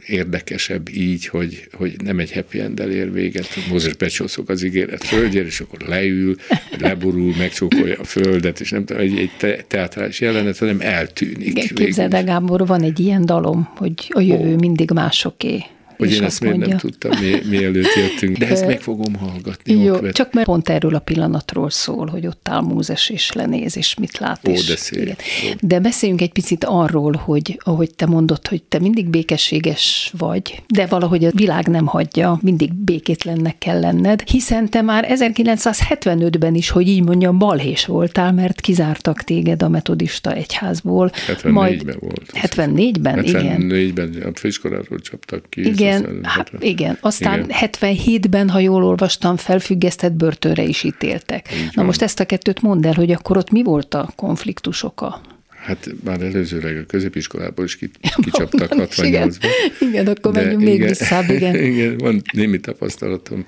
érdekesebb 0.06 0.88
így, 0.88 1.26
hogy, 1.26 1.68
hogy 1.72 1.94
nem 2.04 2.18
egy 2.18 2.32
happy 2.32 2.60
end 2.60 2.78
ér 2.78 3.12
véget, 3.12 3.48
Mózes 3.70 3.94
becsószok 3.94 4.48
az 4.48 4.62
ígéret 4.62 5.04
földjére, 5.04 5.46
és 5.46 5.60
akkor 5.60 5.80
leül, 5.80 6.36
leborul, 6.78 7.34
megcsókolja 7.38 7.98
a 7.98 8.04
földet, 8.04 8.60
és 8.60 8.70
nem 8.70 8.84
tudom, 8.84 9.02
egy, 9.02 9.18
egy 9.18 9.30
te, 9.38 9.64
teatrális 9.68 10.20
jelenet, 10.20 10.58
hanem 10.58 10.80
eltűnik. 10.80 11.46
Igen, 11.46 11.66
képzeld 11.74 12.14
el, 12.14 12.24
Gábor, 12.24 12.66
van 12.66 12.82
egy 12.82 13.00
ilyen 13.00 13.26
dalom, 13.26 13.68
hogy 13.76 13.94
a 14.08 14.20
jövő 14.20 14.52
oh. 14.52 14.60
mindig 14.60 14.90
másoké 14.90 15.64
hogy 16.06 16.16
én 16.16 16.22
ezt 16.22 16.40
miért 16.40 16.56
nem 16.56 16.76
tudtam, 16.76 17.18
mi, 17.20 17.40
mielőtt 17.48 17.94
jöttünk, 17.94 18.36
de 18.36 18.48
ezt 18.48 18.66
meg 18.66 18.80
fogom 18.80 19.14
hallgatni. 19.14 19.82
Jó, 19.82 19.94
okvet. 19.94 20.14
csak 20.14 20.32
mert 20.32 20.46
pont 20.46 20.68
erről 20.68 20.94
a 20.94 20.98
pillanatról 20.98 21.70
szól, 21.70 22.06
hogy 22.06 22.26
ott 22.26 22.48
áll 22.48 22.60
Mózes 22.60 23.10
és 23.10 23.32
lenéz, 23.32 23.76
és 23.76 23.94
mit 23.94 24.18
lát. 24.18 24.48
Ó, 24.48 24.52
és, 24.52 24.64
de 24.64 24.76
szép. 24.76 25.02
Igen. 25.02 25.16
De 25.60 25.80
beszéljünk 25.80 26.20
egy 26.20 26.32
picit 26.32 26.64
arról, 26.64 27.12
hogy 27.12 27.60
ahogy 27.64 27.94
te 27.94 28.06
mondod, 28.06 28.48
hogy 28.48 28.62
te 28.62 28.78
mindig 28.78 29.06
békességes 29.06 30.12
vagy, 30.18 30.62
de 30.68 30.86
valahogy 30.86 31.24
a 31.24 31.30
világ 31.34 31.66
nem 31.66 31.86
hagyja, 31.86 32.38
mindig 32.42 32.74
békétlennek 32.74 33.58
kell 33.58 33.80
lenned, 33.80 34.22
hiszen 34.30 34.68
te 34.68 34.82
már 34.82 35.06
1975-ben 35.08 36.54
is, 36.54 36.70
hogy 36.70 36.88
így 36.88 37.02
mondjam, 37.02 37.38
balhés 37.38 37.86
voltál, 37.86 38.32
mert 38.32 38.60
kizártak 38.60 39.22
téged 39.22 39.62
a 39.62 39.68
metodista 39.68 40.34
egyházból. 40.34 41.10
74-ben 41.26 41.52
majd, 41.52 42.00
volt. 42.00 42.30
74-ben, 42.34 43.22
74-ben 43.22 43.24
igen. 43.24 43.66
74-ben 43.68 44.22
a 44.22 44.38
főiskoláról 44.38 44.98
csaptak 44.98 45.44
ki. 45.48 45.66
Igen, 45.66 45.91
igen, 46.00 46.24
hát, 46.24 46.50
igen. 46.58 46.98
Aztán 47.00 47.44
igen. 47.44 47.56
77-ben, 47.80 48.48
ha 48.48 48.58
jól 48.58 48.84
olvastam, 48.84 49.36
felfüggesztett 49.36 50.12
börtönre 50.12 50.62
is 50.62 50.82
ítéltek. 50.82 51.52
Így 51.52 51.64
Na 51.64 51.70
van. 51.74 51.84
most 51.84 52.02
ezt 52.02 52.20
a 52.20 52.24
kettőt 52.24 52.62
mondd 52.62 52.86
el, 52.86 52.92
hogy 52.92 53.10
akkor 53.10 53.36
ott 53.36 53.50
mi 53.50 53.62
volt 53.62 53.94
a 53.94 54.12
konfliktus 54.16 54.82
oka? 54.82 55.20
Hát 55.48 55.88
már 56.04 56.20
előzőleg 56.20 56.76
a 56.76 56.86
középiskolából 56.86 57.64
is 57.64 57.76
kicsaptak 58.24 58.72
68-ban. 58.74 59.04
Igen, 59.04 59.32
igen 59.80 60.06
akkor 60.06 60.32
menjünk 60.32 60.62
még 60.62 60.82
vissza, 60.82 61.24
igen. 61.28 61.56
igen, 61.72 61.96
van 61.98 62.22
némi 62.32 62.60
tapasztalatom 62.60 63.46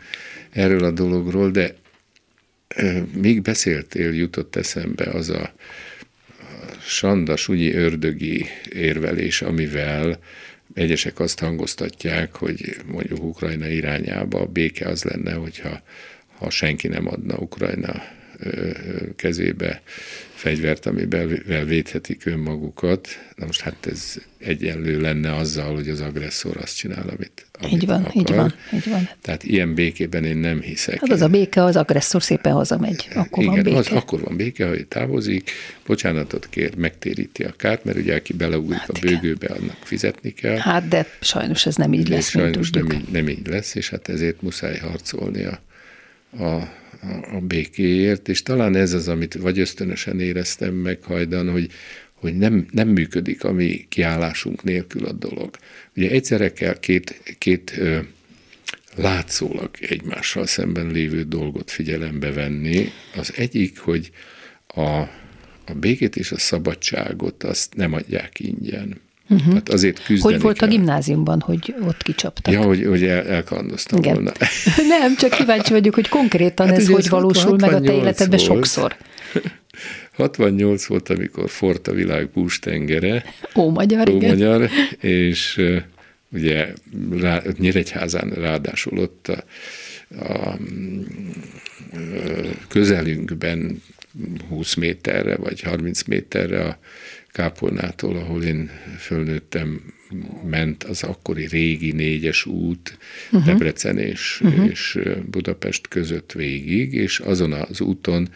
erről 0.50 0.84
a 0.84 0.90
dologról, 0.90 1.50
de 1.50 1.74
még 3.20 3.42
beszéltél, 3.42 4.12
jutott 4.14 4.56
eszembe 4.56 5.04
az 5.04 5.30
a, 5.30 5.42
a 5.42 5.52
Sanda 6.80 7.36
Sunyi 7.36 7.72
ördögi 7.72 8.46
érvelés, 8.72 9.42
amivel 9.42 10.18
Egyesek 10.74 11.18
azt 11.20 11.38
hangoztatják, 11.38 12.34
hogy 12.34 12.76
mondjuk 12.86 13.22
Ukrajna 13.22 13.68
irányába 13.68 14.40
a 14.40 14.46
béke 14.46 14.88
az 14.88 15.02
lenne, 15.02 15.32
hogyha 15.32 15.82
ha 16.38 16.50
senki 16.50 16.88
nem 16.88 17.08
adna 17.08 17.36
Ukrajna 17.36 18.02
kezébe 19.16 19.82
fegyvert, 20.34 20.86
amivel 20.86 21.64
védhetik 21.64 22.26
önmagukat. 22.26 23.08
Na 23.36 23.46
most 23.46 23.60
hát 23.60 23.86
ez 23.86 24.16
egyenlő 24.38 25.00
lenne 25.00 25.36
azzal, 25.36 25.74
hogy 25.74 25.88
az 25.88 26.00
agresszor 26.00 26.56
azt 26.56 26.76
csinál, 26.76 27.08
amit, 27.08 27.43
így 27.70 27.86
van, 27.86 28.04
akar. 28.04 28.16
így 28.16 28.34
van, 28.34 28.54
így 28.72 28.88
van. 28.88 29.08
Tehát 29.20 29.44
ilyen 29.44 29.74
békében 29.74 30.24
én 30.24 30.36
nem 30.36 30.60
hiszek. 30.60 31.00
Hát 31.00 31.10
az 31.10 31.20
a 31.20 31.28
béke, 31.28 31.62
az 31.62 31.76
agresszor 31.76 32.22
szépen 32.22 32.52
hazamegy, 32.52 33.08
akkor 33.14 33.42
Igen, 33.42 33.54
van 33.54 33.62
béke. 33.62 33.76
Az, 33.76 33.88
akkor 33.88 34.20
van 34.20 34.36
béke, 34.36 34.68
hogy 34.68 34.86
távozik, 34.86 35.50
bocsánatot 35.86 36.48
kér, 36.50 36.76
megtéríti 36.76 37.42
a 37.42 37.52
kárt, 37.56 37.84
mert 37.84 37.98
ugye 37.98 38.14
aki 38.14 38.32
beleugrik 38.32 38.78
hát 38.78 38.88
a 38.88 38.98
bőgőbe, 39.00 39.46
annak 39.46 39.76
fizetni 39.82 40.30
kell. 40.30 40.56
Hát 40.56 40.88
de 40.88 41.06
sajnos 41.20 41.66
ez 41.66 41.76
nem 41.76 41.92
így 41.92 42.08
lesz, 42.08 42.28
Sajnos 42.28 42.70
nem 42.70 42.92
így, 42.92 43.08
nem 43.12 43.28
így 43.28 43.46
lesz, 43.46 43.74
és 43.74 43.90
hát 43.90 44.08
ezért 44.08 44.42
muszáj 44.42 44.78
harcolni 44.78 45.44
a, 45.44 45.60
a 46.44 46.68
a, 47.04 47.36
a 47.36 47.40
békéért, 47.40 48.28
és 48.28 48.42
talán 48.42 48.76
ez 48.76 48.92
az, 48.92 49.08
amit 49.08 49.34
vagy 49.34 49.58
ösztönösen 49.58 50.20
éreztem 50.20 50.74
meg 50.74 50.98
hajdan, 51.02 51.50
hogy, 51.50 51.70
hogy 52.14 52.36
nem, 52.36 52.66
nem 52.70 52.88
működik 52.88 53.44
a 53.44 53.52
mi 53.52 53.86
kiállásunk 53.88 54.62
nélkül 54.62 55.04
a 55.04 55.12
dolog. 55.12 55.56
Ugye 55.96 56.10
egyszerre 56.10 56.52
kell 56.52 56.78
két, 56.78 57.36
két 57.38 57.74
ö, 57.78 57.98
látszólag 58.96 59.70
egymással 59.80 60.46
szemben 60.46 60.86
lévő 60.86 61.22
dolgot 61.22 61.70
figyelembe 61.70 62.32
venni. 62.32 62.88
Az 63.16 63.32
egyik, 63.36 63.78
hogy 63.78 64.10
a, 64.66 64.98
a 65.66 65.74
békét 65.74 66.16
és 66.16 66.32
a 66.32 66.38
szabadságot 66.38 67.42
azt 67.42 67.74
nem 67.74 67.92
adják 67.92 68.40
ingyen. 68.40 69.00
Uh-huh. 69.28 69.48
Tehát 69.48 69.68
azért 69.68 70.04
küzdeni 70.04 70.32
Hogy 70.32 70.42
volt 70.42 70.58
kell. 70.58 70.68
a 70.68 70.70
gimnáziumban, 70.70 71.40
hogy 71.40 71.74
ott 71.80 72.02
kicsaptak? 72.02 72.54
Ja, 72.54 72.62
hogy, 72.62 72.84
hogy 72.86 73.04
el, 73.04 73.26
elkalandoztam 73.26 73.98
Igen. 73.98 74.14
volna. 74.14 74.32
Nem, 74.98 75.16
csak 75.16 75.30
kíváncsi 75.30 75.72
vagyok, 75.72 75.94
hogy 75.94 76.08
konkrétan 76.08 76.66
hát 76.66 76.76
ez 76.76 76.88
hogy 76.88 77.08
valósul 77.08 77.58
meg 77.58 77.72
a 77.72 77.80
te 77.80 77.92
életedben 77.92 78.38
sokszor. 78.38 78.96
68 80.14 80.86
volt, 80.86 81.08
amikor 81.08 81.50
fort 81.50 81.88
a 81.88 81.92
világ 81.92 82.28
bústengere. 82.30 83.24
Ó, 83.54 83.70
magyar, 83.70 84.08
Ó, 84.08 84.16
igen. 84.16 84.28
magyar, 84.28 84.70
és 85.00 85.62
ugye 86.32 86.72
rá, 87.10 87.42
Nyíregyházán 87.58 88.30
ráadásul 88.30 88.98
ott 88.98 89.28
a, 89.28 89.44
a 90.24 90.58
közelünkben 92.68 93.82
20 94.48 94.74
méterre 94.74 95.36
vagy 95.36 95.60
30 95.60 96.02
méterre 96.02 96.64
a 96.64 96.78
Kápolnától, 97.32 98.16
ahol 98.16 98.42
én 98.42 98.70
fölnőttem, 98.98 99.80
ment 100.44 100.84
az 100.84 101.02
akkori 101.02 101.46
régi 101.46 101.92
négyes 101.92 102.46
út 102.46 102.98
uh-huh. 103.30 103.44
Debrecen 103.44 103.98
és, 103.98 104.40
uh-huh. 104.44 104.70
és 104.70 104.98
Budapest 105.30 105.88
között 105.88 106.32
végig, 106.32 106.92
és 106.92 107.18
azon 107.18 107.52
az 107.52 107.80
úton 107.80 108.28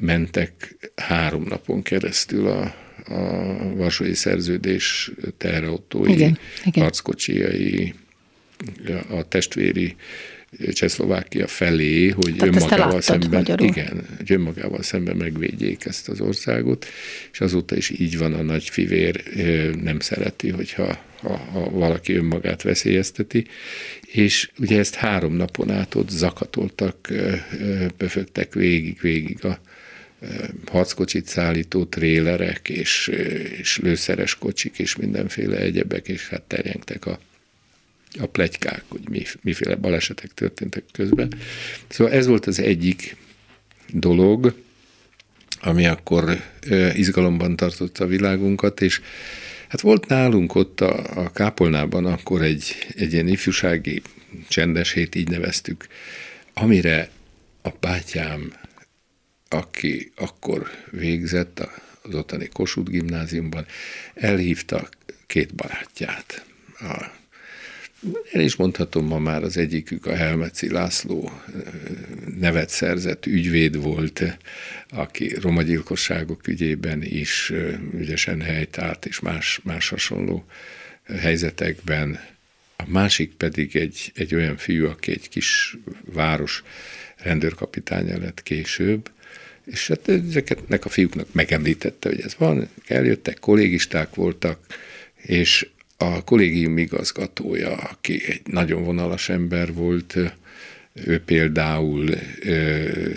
mentek 0.00 0.76
három 0.96 1.44
napon 1.48 1.82
keresztül 1.82 2.46
a, 2.46 2.74
a 3.06 3.74
Varsói 3.74 4.14
Szerződés 4.14 5.10
teherautói, 5.36 6.12
igen, 6.12 6.38
igen. 6.64 6.82
harckocsiai, 6.82 7.94
a 9.10 9.28
testvéri 9.28 9.96
Csehszlovákia 10.72 11.46
felé, 11.46 12.08
hogy 12.08 12.36
Tehát 12.36 12.54
önmagával 12.54 13.00
szemben, 13.00 13.30
magyarul. 13.30 13.66
igen, 13.66 14.06
hogy 14.16 14.32
önmagával 14.32 14.82
szemben 14.82 15.16
megvédjék 15.16 15.84
ezt 15.84 16.08
az 16.08 16.20
országot, 16.20 16.86
és 17.32 17.40
azóta 17.40 17.76
is 17.76 17.90
így 17.90 18.18
van 18.18 18.34
a 18.34 18.42
nagy 18.42 18.68
fivér, 18.68 19.22
nem 19.82 20.00
szereti, 20.00 20.48
hogyha 20.48 20.98
ha, 21.20 21.36
ha 21.36 21.70
valaki 21.70 22.14
önmagát 22.14 22.62
veszélyezteti, 22.62 23.46
és 24.06 24.50
ugye 24.58 24.78
ezt 24.78 24.94
három 24.94 25.34
napon 25.34 25.70
át 25.70 25.94
ott 25.94 26.08
zakatoltak, 26.08 27.12
pöfögtek 27.96 28.54
végig, 28.54 28.98
végig 29.00 29.44
a 29.44 29.60
harckocsit 30.66 31.26
szállító 31.26 31.84
trélerek, 31.84 32.68
és, 32.68 33.06
és 33.58 33.78
lőszeres 33.78 34.34
kocsik, 34.34 34.78
és 34.78 34.96
mindenféle 34.96 35.56
egyebek, 35.56 36.08
és 36.08 36.28
hát 36.28 36.42
terjengtek 36.42 37.06
a 37.06 37.18
a 38.18 38.26
plegykák, 38.26 38.82
hogy 38.88 39.08
mi, 39.10 39.22
miféle 39.40 39.74
balesetek 39.74 40.34
történtek 40.34 40.84
közben. 40.92 41.34
Szóval 41.88 42.12
ez 42.12 42.26
volt 42.26 42.46
az 42.46 42.60
egyik 42.60 43.16
dolog, 43.92 44.54
ami 45.60 45.86
akkor 45.86 46.42
izgalomban 46.94 47.56
tartotta 47.56 48.04
a 48.04 48.06
világunkat, 48.06 48.80
és 48.80 49.00
hát 49.68 49.80
volt 49.80 50.06
nálunk 50.06 50.54
ott 50.54 50.80
a, 50.80 51.22
a 51.24 51.32
Kápolnában 51.32 52.06
akkor 52.06 52.42
egy, 52.42 52.74
egy 52.96 53.12
ilyen 53.12 53.28
ifjúsági 53.28 54.02
csendes 54.48 54.92
hét, 54.92 55.14
így 55.14 55.28
neveztük, 55.28 55.86
amire 56.54 57.10
a 57.62 57.70
bátyám, 57.80 58.52
aki 59.52 60.12
akkor 60.16 60.70
végzett 60.90 61.68
az 62.02 62.14
ottani 62.14 62.48
Kossuth 62.48 62.90
gimnáziumban, 62.90 63.66
elhívta 64.14 64.88
két 65.26 65.54
barátját, 65.54 66.44
a 66.78 67.18
el 68.32 68.40
is 68.40 68.56
mondhatom 68.56 69.06
ma 69.06 69.18
már 69.18 69.42
az 69.42 69.56
egyikük, 69.56 70.06
a 70.06 70.14
Helmeci 70.14 70.70
László 70.70 71.32
nevet 72.38 72.68
szerzett 72.68 73.26
ügyvéd 73.26 73.76
volt, 73.76 74.38
aki 74.88 75.34
romagyilkosságok 75.40 76.48
ügyében 76.48 77.02
is 77.02 77.52
ügyesen 77.94 78.40
helytárt, 78.40 79.06
és 79.06 79.20
más, 79.20 79.60
más 79.62 79.88
hasonló 79.88 80.44
helyzetekben. 81.18 82.20
A 82.76 82.84
másik 82.86 83.32
pedig 83.32 83.76
egy, 83.76 84.12
egy 84.14 84.34
olyan 84.34 84.56
fiú, 84.56 84.86
aki 84.86 85.10
egy 85.10 85.28
kis 85.28 85.76
város 86.04 86.62
rendőrkapitánya 87.16 88.18
lett 88.18 88.42
később, 88.42 89.10
és 89.64 89.88
hát 89.88 90.08
ezeknek 90.08 90.84
a 90.84 90.88
fiúknak 90.88 91.32
megemlítette, 91.32 92.08
hogy 92.08 92.20
ez 92.20 92.34
van, 92.38 92.68
eljöttek, 92.86 93.38
kollégisták 93.38 94.14
voltak, 94.14 94.66
és 95.16 95.68
a 95.96 96.24
kollégium 96.24 96.78
igazgatója, 96.78 97.76
aki 97.76 98.22
egy 98.26 98.42
nagyon 98.44 98.84
vonalas 98.84 99.28
ember 99.28 99.72
volt, 99.72 100.18
ő 100.92 101.20
például 101.20 102.08
ö, 102.40 102.50
ö, 102.50 103.10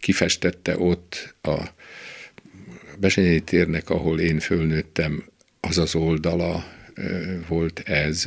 kifestette 0.00 0.78
ott 0.78 1.34
a 1.42 1.58
Besenyei 2.98 3.40
térnek, 3.40 3.90
ahol 3.90 4.20
én 4.20 4.38
fölnőttem, 4.38 5.24
az 5.60 5.78
az 5.78 5.94
oldala 5.94 6.64
volt 7.48 7.78
ez, 7.78 8.24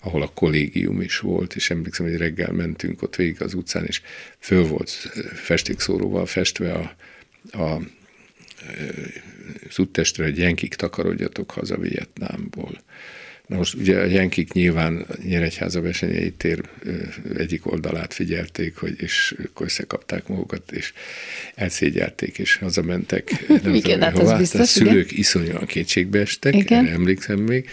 ahol 0.00 0.22
a 0.22 0.32
kollégium 0.34 1.00
is 1.00 1.18
volt, 1.18 1.54
és 1.54 1.70
emlékszem, 1.70 2.06
hogy 2.06 2.16
reggel 2.16 2.52
mentünk 2.52 3.02
ott 3.02 3.16
végig 3.16 3.42
az 3.42 3.54
utcán, 3.54 3.86
és 3.86 4.02
föl 4.38 4.66
volt 4.66 4.90
festékszóróval 5.34 6.26
festve 6.26 6.72
a, 6.72 6.94
a 7.62 7.80
az 9.68 9.78
úttestre, 9.78 10.24
hogy 10.24 10.38
jenkik 10.38 10.74
takarodjatok 10.74 11.50
haza 11.50 11.76
Vietnámból. 11.76 12.82
Most 13.56 13.74
ugye 13.74 13.98
a 13.98 14.04
jenkik 14.04 14.52
nyilván 14.52 15.06
Nyíregyháza 15.22 15.80
versenyei 15.80 16.30
tér 16.30 16.60
egyik 17.36 17.66
oldalát 17.66 18.14
figyelték, 18.14 18.76
hogy, 18.76 18.94
és 18.96 19.34
akkor 19.44 19.66
összekapták 19.66 20.28
magukat, 20.28 20.72
és 20.72 20.92
elszégyelték, 21.54 22.38
és 22.38 22.56
hazamentek. 22.56 23.44
Nem 23.62 23.74
igen, 23.74 23.82
tudom, 23.82 24.00
hát 24.00 24.18
hová. 24.18 24.38
Biztos, 24.38 24.60
a 24.60 24.64
szülők 24.64 25.10
igen. 25.10 25.18
iszonyúan 25.18 25.66
kétségbe 25.66 26.20
estek, 26.20 26.54
igen. 26.54 26.84
erre 26.84 26.92
emlékszem 26.92 27.38
még, 27.38 27.68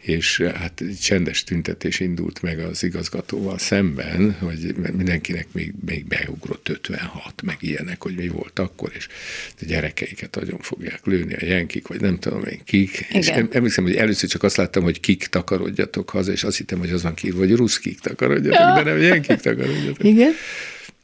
és 0.00 0.40
hát 0.54 0.82
csendes 1.02 1.44
tüntetés 1.44 2.00
indult 2.00 2.42
meg 2.42 2.58
az 2.58 2.82
igazgatóval 2.82 3.58
szemben, 3.58 4.36
hogy 4.38 4.74
mindenkinek 4.96 5.46
még, 5.52 5.72
még 5.86 6.06
beugrott 6.06 6.68
56, 6.68 7.42
meg 7.42 7.56
ilyenek, 7.60 8.02
hogy 8.02 8.14
mi 8.14 8.28
volt 8.28 8.58
akkor, 8.58 8.92
és 8.94 9.08
a 9.60 9.64
gyerekeiket 9.66 10.34
nagyon 10.34 10.58
fogják 10.58 11.06
lőni 11.06 11.34
a 11.34 11.44
jenkik, 11.44 11.86
vagy 11.86 12.00
nem 12.00 12.18
tudom 12.18 12.44
én 12.44 12.60
kik. 12.64 13.06
Igen. 13.10 13.20
És 13.20 13.28
emlékszem, 13.28 13.84
hogy 13.84 13.96
először 13.96 14.28
csak 14.28 14.42
azt 14.42 14.56
láttam, 14.56 14.82
hogy 14.82 15.00
kik 15.00 15.21
takarodjatok 15.28 16.10
haza, 16.10 16.32
és 16.32 16.44
azt 16.44 16.56
hittem, 16.56 16.78
hogy 16.78 16.90
az 16.90 17.02
van 17.02 17.14
kívül, 17.14 17.38
hogy 17.38 17.54
ruszkik 17.54 18.00
takarodjatok, 18.00 18.60
ja. 18.60 18.82
de 18.82 18.90
nem 18.90 19.00
jenkik 19.00 19.40
takarodjatok. 19.40 20.04
Igen. 20.04 20.32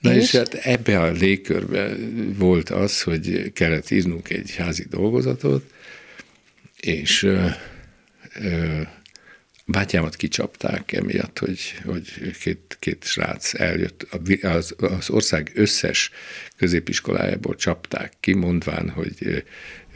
Na 0.00 0.14
és? 0.14 0.22
és 0.22 0.30
hát 0.30 0.54
ebbe 0.54 1.00
a 1.00 1.10
légkörbe 1.10 1.96
volt 2.36 2.70
az, 2.70 3.02
hogy 3.02 3.52
kellett 3.52 3.90
írnunk 3.90 4.30
egy 4.30 4.54
házi 4.56 4.86
dolgozatot, 4.90 5.64
és 6.80 7.22
ö, 7.22 7.46
ö, 8.40 8.80
bátyámat 9.64 10.16
kicsapták 10.16 10.92
emiatt, 10.92 11.38
hogy, 11.38 11.74
hogy 11.84 12.36
két, 12.40 12.76
két 12.78 13.04
srác 13.04 13.54
eljött, 13.54 14.06
az, 14.42 14.74
az 14.78 15.10
ország 15.10 15.50
összes 15.54 16.10
középiskolájából 16.56 17.54
csapták 17.54 18.12
ki, 18.20 18.34
mondván, 18.34 18.90
hogy 18.90 19.44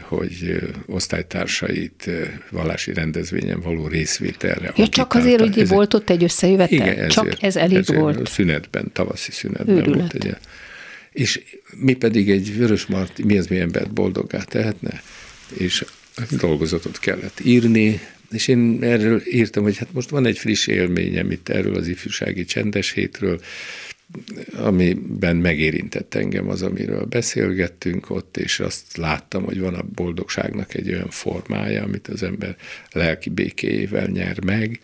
hogy 0.03 0.61
osztálytársait 0.87 2.11
vallási 2.51 2.93
rendezvényen 2.93 3.61
való 3.61 3.87
részvételre. 3.87 4.73
Ja, 4.77 4.89
csak 4.89 5.15
azért, 5.15 5.41
hogy 5.41 5.59
ez 5.59 5.69
volt 5.69 5.95
ott 5.95 6.11
egy 6.11 6.25
összejövetel? 6.25 6.77
Igen, 6.77 6.89
ezért, 6.89 7.11
csak 7.11 7.43
ez 7.43 7.57
elég 7.57 7.79
ezért 7.79 8.01
volt? 8.01 8.29
Szünetben, 8.29 8.91
tavaszi 8.93 9.31
szünetben 9.31 9.77
Őrület. 9.77 9.97
volt 9.97 10.15
egy 10.15 10.37
És 11.13 11.41
mi 11.77 11.95
pedig 11.95 12.31
egy 12.31 12.57
vörös 12.57 12.87
mart, 12.87 13.25
mi 13.25 13.39
az 13.39 13.47
mi 13.47 13.59
embert 13.59 13.93
boldoggá 13.93 14.43
tehetne, 14.43 15.03
és 15.57 15.85
dolgozatot 16.31 16.99
kellett 16.99 17.41
írni, 17.45 18.01
és 18.33 18.49
én 18.49 18.79
erről 18.81 19.23
írtam, 19.31 19.63
hogy 19.63 19.77
hát 19.77 19.93
most 19.93 20.11
van 20.11 20.27
egy 20.27 20.39
friss 20.39 20.67
élményem 20.67 21.31
itt 21.31 21.49
erről 21.49 21.75
az 21.75 21.89
ifjúsági 21.89 22.45
csendes 22.45 22.93
hétről, 22.93 23.41
amiben 24.57 25.37
megérintett 25.37 26.15
engem 26.15 26.49
az, 26.49 26.63
amiről 26.63 27.05
beszélgettünk 27.05 28.11
ott, 28.11 28.37
és 28.37 28.61
azt 28.61 28.97
láttam, 28.97 29.45
hogy 29.45 29.61
van 29.61 29.75
a 29.75 29.85
boldogságnak 29.95 30.75
egy 30.75 30.89
olyan 30.89 31.11
formája, 31.11 31.83
amit 31.83 32.09
az 32.09 32.23
ember 32.23 32.57
lelki 32.93 33.31
békéjével 33.31 34.07
nyer 34.07 34.45
meg, 34.45 34.81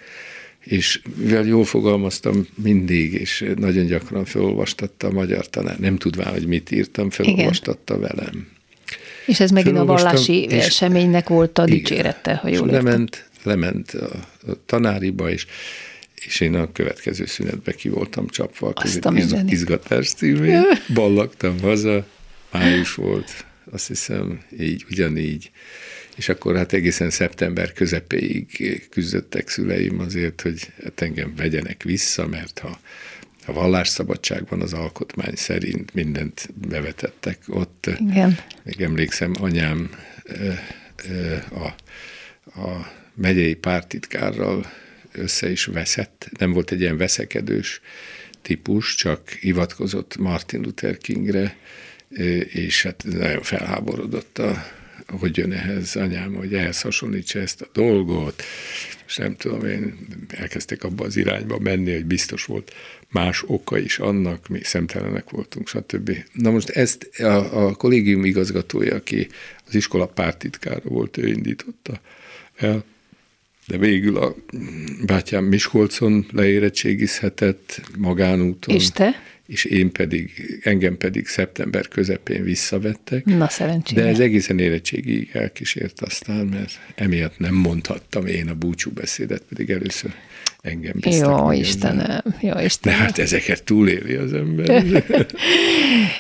és 0.65 1.01
mivel 1.17 1.45
jól 1.45 1.65
fogalmaztam 1.65 2.47
mindig, 2.55 3.13
és 3.13 3.45
nagyon 3.57 3.87
gyakran 3.87 4.25
felolvastatta 4.25 5.07
a 5.07 5.13
magyar 5.13 5.49
tanár, 5.49 5.79
nem 5.79 5.97
tudván, 5.97 6.33
hogy 6.33 6.47
mit 6.47 6.71
írtam, 6.71 7.11
felolvastatta 7.11 7.97
Igen. 7.97 8.09
velem. 8.15 8.49
És 9.27 9.41
ez 9.41 9.51
megint 9.51 9.79
a 9.79 9.85
vallási 9.85 10.47
eseménynek 10.51 11.29
volt 11.29 11.59
a 11.59 11.65
dicsérete, 11.65 12.35
ha 12.35 12.49
jól 12.49 12.67
lement, 12.67 13.29
lement 13.43 13.91
a, 13.91 14.11
a 14.51 14.57
tanáriba, 14.67 15.31
és 15.31 15.47
és 16.25 16.41
én 16.41 16.55
a 16.55 16.73
következő 16.73 17.27
szünetbe 17.27 17.73
ki 17.73 17.89
voltam 17.89 18.29
csapva 18.29 18.73
a 18.75 18.85
iz, 19.15 19.35
izgatás 19.47 20.11
címén, 20.11 20.63
ballagtam 20.95 21.61
haza, 21.61 22.07
május 22.51 22.95
volt, 22.95 23.45
azt 23.71 23.87
hiszem, 23.87 24.41
így, 24.59 24.85
ugyanígy. 24.91 25.51
És 26.17 26.29
akkor 26.29 26.57
hát 26.57 26.73
egészen 26.73 27.11
szeptember 27.11 27.73
közepéig 27.73 28.89
küzdöttek 28.91 29.49
szüleim 29.49 29.99
azért, 29.99 30.41
hogy 30.41 30.73
hát 30.83 31.01
engem 31.01 31.33
vegyenek 31.37 31.83
vissza, 31.83 32.27
mert 32.27 32.59
ha 32.59 32.79
a 33.47 33.53
vallásszabadság 33.53 34.49
van 34.49 34.61
az 34.61 34.73
alkotmány 34.73 35.35
szerint, 35.35 35.95
mindent 35.95 36.49
bevetettek 36.69 37.39
ott. 37.47 37.91
Igen. 38.11 38.39
Még 38.63 38.81
emlékszem, 38.81 39.35
anyám 39.41 39.91
a, 41.51 41.67
a 42.61 42.93
megyei 43.15 43.55
pártitkárral 43.55 44.67
össze 45.13 45.51
is 45.51 45.65
veszett, 45.65 46.29
nem 46.39 46.53
volt 46.53 46.71
egy 46.71 46.81
ilyen 46.81 46.97
veszekedős 46.97 47.81
típus, 48.43 48.95
csak 48.95 49.29
hivatkozott 49.29 50.17
Martin 50.17 50.61
Luther 50.61 50.99
Kingre, 50.99 51.57
és 52.49 52.83
hát 52.83 53.05
nagyon 53.05 53.43
felháborodott 53.43 54.39
a, 54.39 54.65
hogy 55.07 55.37
jön 55.37 55.53
ehhez 55.53 55.97
anyám, 55.97 56.35
hogy 56.35 56.55
ehhez 56.55 56.81
hasonlítsa 56.81 57.39
ezt 57.39 57.61
a 57.61 57.69
dolgot, 57.73 58.43
és 59.07 59.17
nem 59.17 59.37
tudom, 59.37 59.65
én 59.65 59.99
elkezdtek 60.29 60.85
abba 60.85 61.05
az 61.05 61.17
irányba 61.17 61.59
menni, 61.59 61.93
hogy 61.93 62.05
biztos 62.05 62.45
volt 62.45 62.75
más 63.09 63.43
oka 63.47 63.79
is 63.79 63.99
annak, 63.99 64.49
mi 64.49 64.61
szemtelenek 64.63 65.31
voltunk, 65.31 65.69
stb. 65.69 66.25
Na 66.33 66.51
most 66.51 66.69
ezt 66.69 67.11
a, 67.19 67.67
a 67.67 67.75
kollégium 67.75 68.25
igazgatója, 68.25 68.95
aki 68.95 69.29
az 69.67 69.75
iskola 69.75 70.07
pártitkára 70.07 70.81
volt, 70.89 71.17
ő 71.17 71.27
indította 71.27 72.01
el, 72.57 72.85
de 73.69 73.79
végül 73.79 74.17
a 74.17 74.35
bátyám 75.07 75.45
Miskolcon 75.45 76.27
leérettségizhetett 76.33 77.81
magánúton. 77.99 78.75
És 78.75 78.91
te? 78.91 79.23
És 79.47 79.65
én 79.65 79.93
pedig, 79.93 80.59
engem 80.63 80.97
pedig 80.97 81.27
szeptember 81.27 81.89
közepén 81.89 82.43
visszavettek. 82.43 83.25
Na 83.25 83.49
szerencsére. 83.49 84.03
De 84.03 84.09
ez 84.09 84.21
egészen 84.21 84.59
érettségig 84.59 85.31
elkísért 85.33 86.01
aztán, 86.01 86.47
mert 86.47 86.81
emiatt 86.95 87.39
nem 87.39 87.55
mondhattam 87.55 88.27
én 88.27 88.49
a 88.49 88.55
búcsú 88.55 88.91
beszédet, 88.91 89.43
pedig 89.49 89.71
először 89.71 90.15
engem 90.61 90.93
bíztak 91.01 91.39
Jó 91.39 91.53
Istenem, 91.53 92.23
jó 92.41 92.59
Istenem. 92.59 92.99
De 92.99 93.05
hát 93.05 93.19
ezeket 93.19 93.65
túléli 93.65 94.15
az 94.15 94.33
ember. 94.33 94.85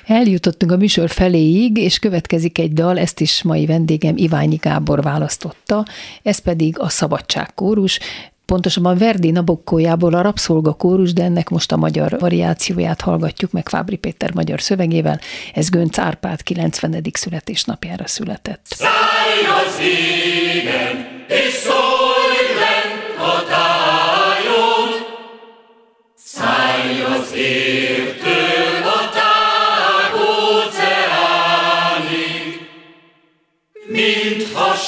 Eljutottunk 0.06 0.72
a 0.72 0.76
műsor 0.76 1.10
feléig, 1.10 1.76
és 1.76 1.98
következik 1.98 2.58
egy 2.58 2.72
dal, 2.72 2.98
ezt 2.98 3.20
is 3.20 3.42
mai 3.42 3.66
vendégem 3.66 4.16
Iványi 4.16 4.56
Gábor 4.56 5.02
választotta, 5.02 5.86
ez 6.22 6.38
pedig 6.38 6.78
a 6.78 6.88
Szabadságkórus, 6.88 7.98
pontosabban 8.44 8.98
Verdi 8.98 9.30
Nabokkójából 9.30 10.14
a 10.14 10.22
rabszolga 10.22 10.72
kórus, 10.72 11.12
de 11.12 11.22
ennek 11.22 11.48
most 11.48 11.72
a 11.72 11.76
magyar 11.76 12.16
variációját 12.18 13.00
hallgatjuk 13.00 13.52
meg 13.52 13.68
Fábri 13.68 13.96
Péter 13.96 14.34
magyar 14.34 14.60
szövegével. 14.60 15.20
Ez 15.54 15.68
Gönc 15.68 15.98
Árpád 15.98 16.42
90. 16.42 17.02
születésnapjára 17.12 18.06
született. 18.06 18.66
Szállj 18.66 19.66
az 19.66 19.80
égen, 19.80 21.06
és 21.28 21.52
szólj 21.52 21.97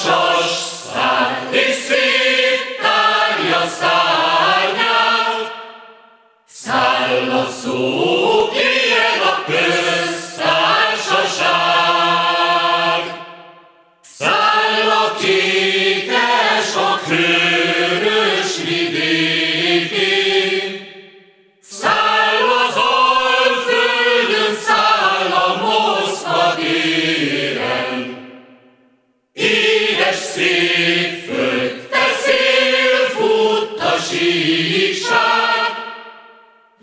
Shall 0.03 0.40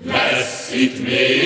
Lesz 0.04 0.72
itt 0.72 1.04
még, 1.04 1.37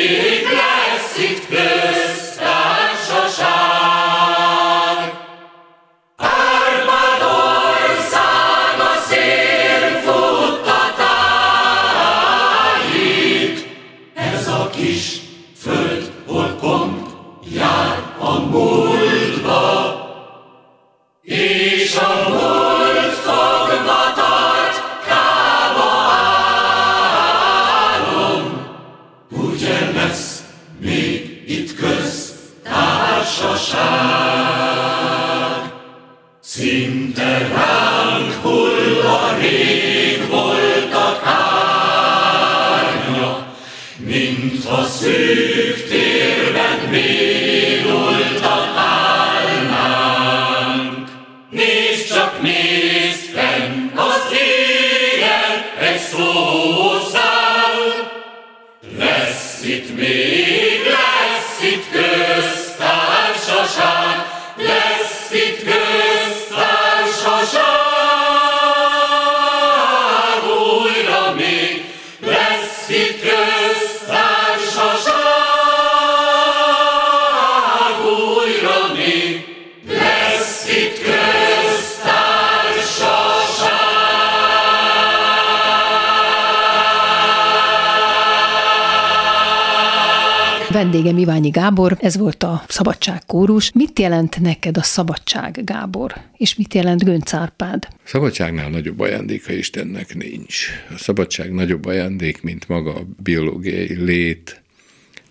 Mit 93.93 94.05
jelent 94.05 94.41
neked 94.41 94.77
a 94.77 94.83
szabadság, 94.83 95.61
Gábor? 95.65 96.15
És 96.37 96.55
mit 96.57 96.75
jelent 96.75 97.05
Gönc 97.05 97.35
Árpád? 97.35 97.89
A 97.91 97.97
szabadságnál 98.05 98.71
nagyobb 98.71 99.01
ajándéka 99.01 99.53
Istennek 99.53 100.15
nincs. 100.15 100.67
A 100.95 100.99
szabadság 100.99 101.53
nagyobb 101.53 101.85
ajándék, 101.87 102.43
mint 102.43 102.69
maga 102.69 102.95
a 102.95 103.07
biológiai 103.23 104.05
lét. 104.05 104.63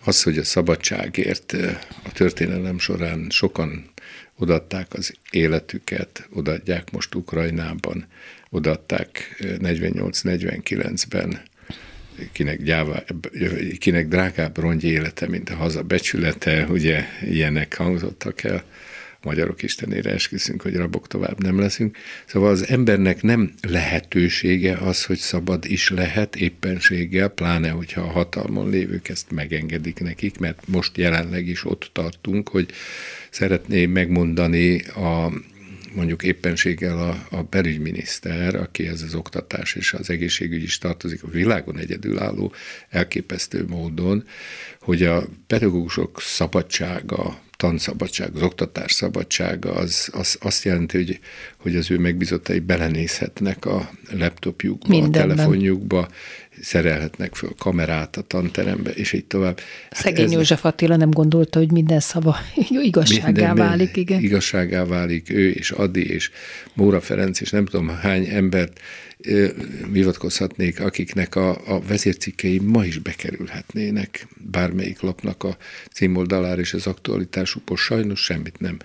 Az, 0.04 0.24
hogy 0.24 0.38
a 0.38 0.44
szabadságért 0.44 1.56
a 2.04 2.12
történelem 2.14 2.80
során 2.80 3.28
sokan 3.30 3.90
odaadták 4.38 4.94
az 4.94 5.14
életüket, 5.32 6.28
odaadják 6.34 6.92
most 6.92 7.16
Ukrajnában, 7.16 8.08
odaadták 8.50 9.38
eh, 9.40 9.56
48-49-ben, 9.60 11.42
kinek, 12.32 12.64
gyáva, 12.64 13.04
kinek 13.78 14.08
drágább 14.08 14.58
rongy 14.58 14.84
élete, 14.84 15.28
mint 15.28 15.50
a 15.50 15.56
haza 15.56 15.84
becsülete, 15.84 16.66
ugye 16.70 17.06
ilyenek 17.22 17.76
hangzottak 17.76 18.44
el. 18.44 18.64
Magyarok 19.24 19.64
istenére 19.64 20.12
esküszünk, 20.12 20.62
hogy 20.62 20.76
rabok 20.76 21.08
tovább 21.08 21.44
nem 21.44 21.60
leszünk. 21.60 21.98
Szóval 22.26 22.50
az 22.50 22.68
embernek 22.68 23.22
nem 23.22 23.54
lehetősége 23.68 24.78
az, 24.78 25.06
hogy 25.06 25.18
szabad 25.18 25.66
is 25.66 25.90
lehet 25.90 26.36
éppenséggel, 26.36 27.28
pláne, 27.28 27.70
hogyha 27.70 28.02
a 28.02 28.12
hatalmon 28.12 28.70
lévők 28.70 29.10
ezt 29.10 29.32
megengedik 29.32 30.00
nekik, 30.00 30.38
mert 30.38 30.68
most 30.68 30.98
jelenleg 30.98 31.48
is 31.48 31.66
ott 31.66 31.90
tartunk, 31.94 32.50
hogy 32.50 32.70
szeretné 33.30 33.86
megmondani 33.86 34.82
a 34.82 35.32
mondjuk 35.96 36.24
éppenséggel 36.24 36.98
a, 36.98 37.38
a 37.38 37.44
belügyminiszter, 37.44 38.56
aki 38.56 38.88
ez 38.88 39.02
az 39.02 39.16
oktatás 39.16 39.76
és 39.76 39.94
az 39.94 40.10
egészségügy 40.10 40.64
is 40.64 40.78
tartozik, 40.78 41.24
a 41.24 41.28
világon 41.28 41.78
egyedülálló, 41.78 42.54
elképesztő 42.90 43.66
módon, 43.68 44.24
hogy 44.80 45.04
a 45.04 45.24
pedagógusok 45.48 46.22
szabadsága, 46.22 47.40
tanszabadság, 47.58 48.36
az 48.36 48.42
oktatás 48.42 48.92
szabadsága, 48.92 49.74
az, 49.74 50.10
az 50.14 50.38
azt 50.42 50.64
jelenti, 50.64 50.98
hogy, 50.98 51.20
hogy 51.58 51.76
az 51.76 51.92
ő 51.92 51.98
megbizottai 51.98 52.60
belenézhetnek 52.60 53.66
a 53.66 53.90
laptopjukba, 54.12 54.88
Mindenben. 54.88 55.30
a 55.30 55.36
telefonjukba, 55.36 56.08
szerelhetnek 56.62 57.36
föl 57.36 57.54
kamerát 57.58 58.18
a 58.18 58.22
tanterembe, 58.22 58.92
és 58.92 59.14
így 59.14 59.26
tovább. 59.26 59.60
Hát 59.90 60.02
Szegény 60.02 60.26
ez- 60.26 60.32
József 60.32 60.66
Attila 60.66 60.96
nem 60.96 61.10
gondolta, 61.10 61.60
hogy 61.60 61.72
minden 61.72 62.00
szava 62.00 62.38
igazságá 62.70 63.26
Mindenben 63.26 63.68
válik, 63.68 63.98
igen. 63.98 64.22
Igazságá 64.22 64.86
válik 64.86 65.30
ő 65.30 65.50
és 65.50 65.72
Adi 65.72 66.14
és 66.14 66.32
Móra 66.74 67.02
Ferenc, 67.02 67.42
és 67.42 67.50
nem 67.50 67.66
tudom 67.66 67.88
hány 67.88 68.26
embert 68.26 68.80
ö, 69.18 69.48
akiknek 70.80 71.36
a, 71.36 71.50
a 71.50 71.82
vezércikkei 71.88 72.60
ma 72.60 72.86
is 72.86 72.98
bekerülhetnének 72.98 74.28
bármelyik 74.52 75.02
lapnak 75.02 75.44
a 75.44 75.58
címoldalára, 75.94 76.62
és 76.62 76.74
az 76.74 76.88
aktualitásukból 76.88 77.78
sajnos 77.78 78.24
semmit 78.24 78.60
nem 78.60 78.78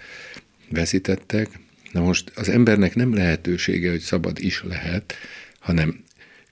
veszítettek. 0.71 1.49
Na 1.93 2.01
most 2.01 2.33
az 2.35 2.49
embernek 2.49 2.95
nem 2.95 3.15
lehetősége, 3.15 3.91
hogy 3.91 4.01
szabad 4.01 4.39
is 4.41 4.62
lehet, 4.69 5.15
hanem 5.59 6.05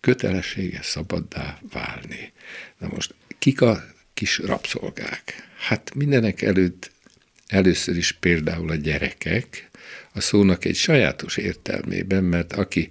kötelessége 0.05 0.83
szabaddá 0.83 1.59
válni. 1.73 2.33
Na 2.79 2.89
most 2.93 3.15
kik 3.39 3.61
a 3.61 3.85
kis 4.15 4.39
rabszolgák? 4.39 5.49
Hát 5.57 5.95
mindenek 5.95 6.43
előtt 6.43 6.91
először 7.47 7.97
is 7.97 8.13
például 8.13 8.71
a 8.71 8.75
gyerekek, 8.75 9.71
a 10.13 10.21
szónak 10.21 10.65
egy 10.65 10.75
sajátos 10.75 11.37
értelmében, 11.37 12.25
mert 12.25 12.53
aki 12.53 12.91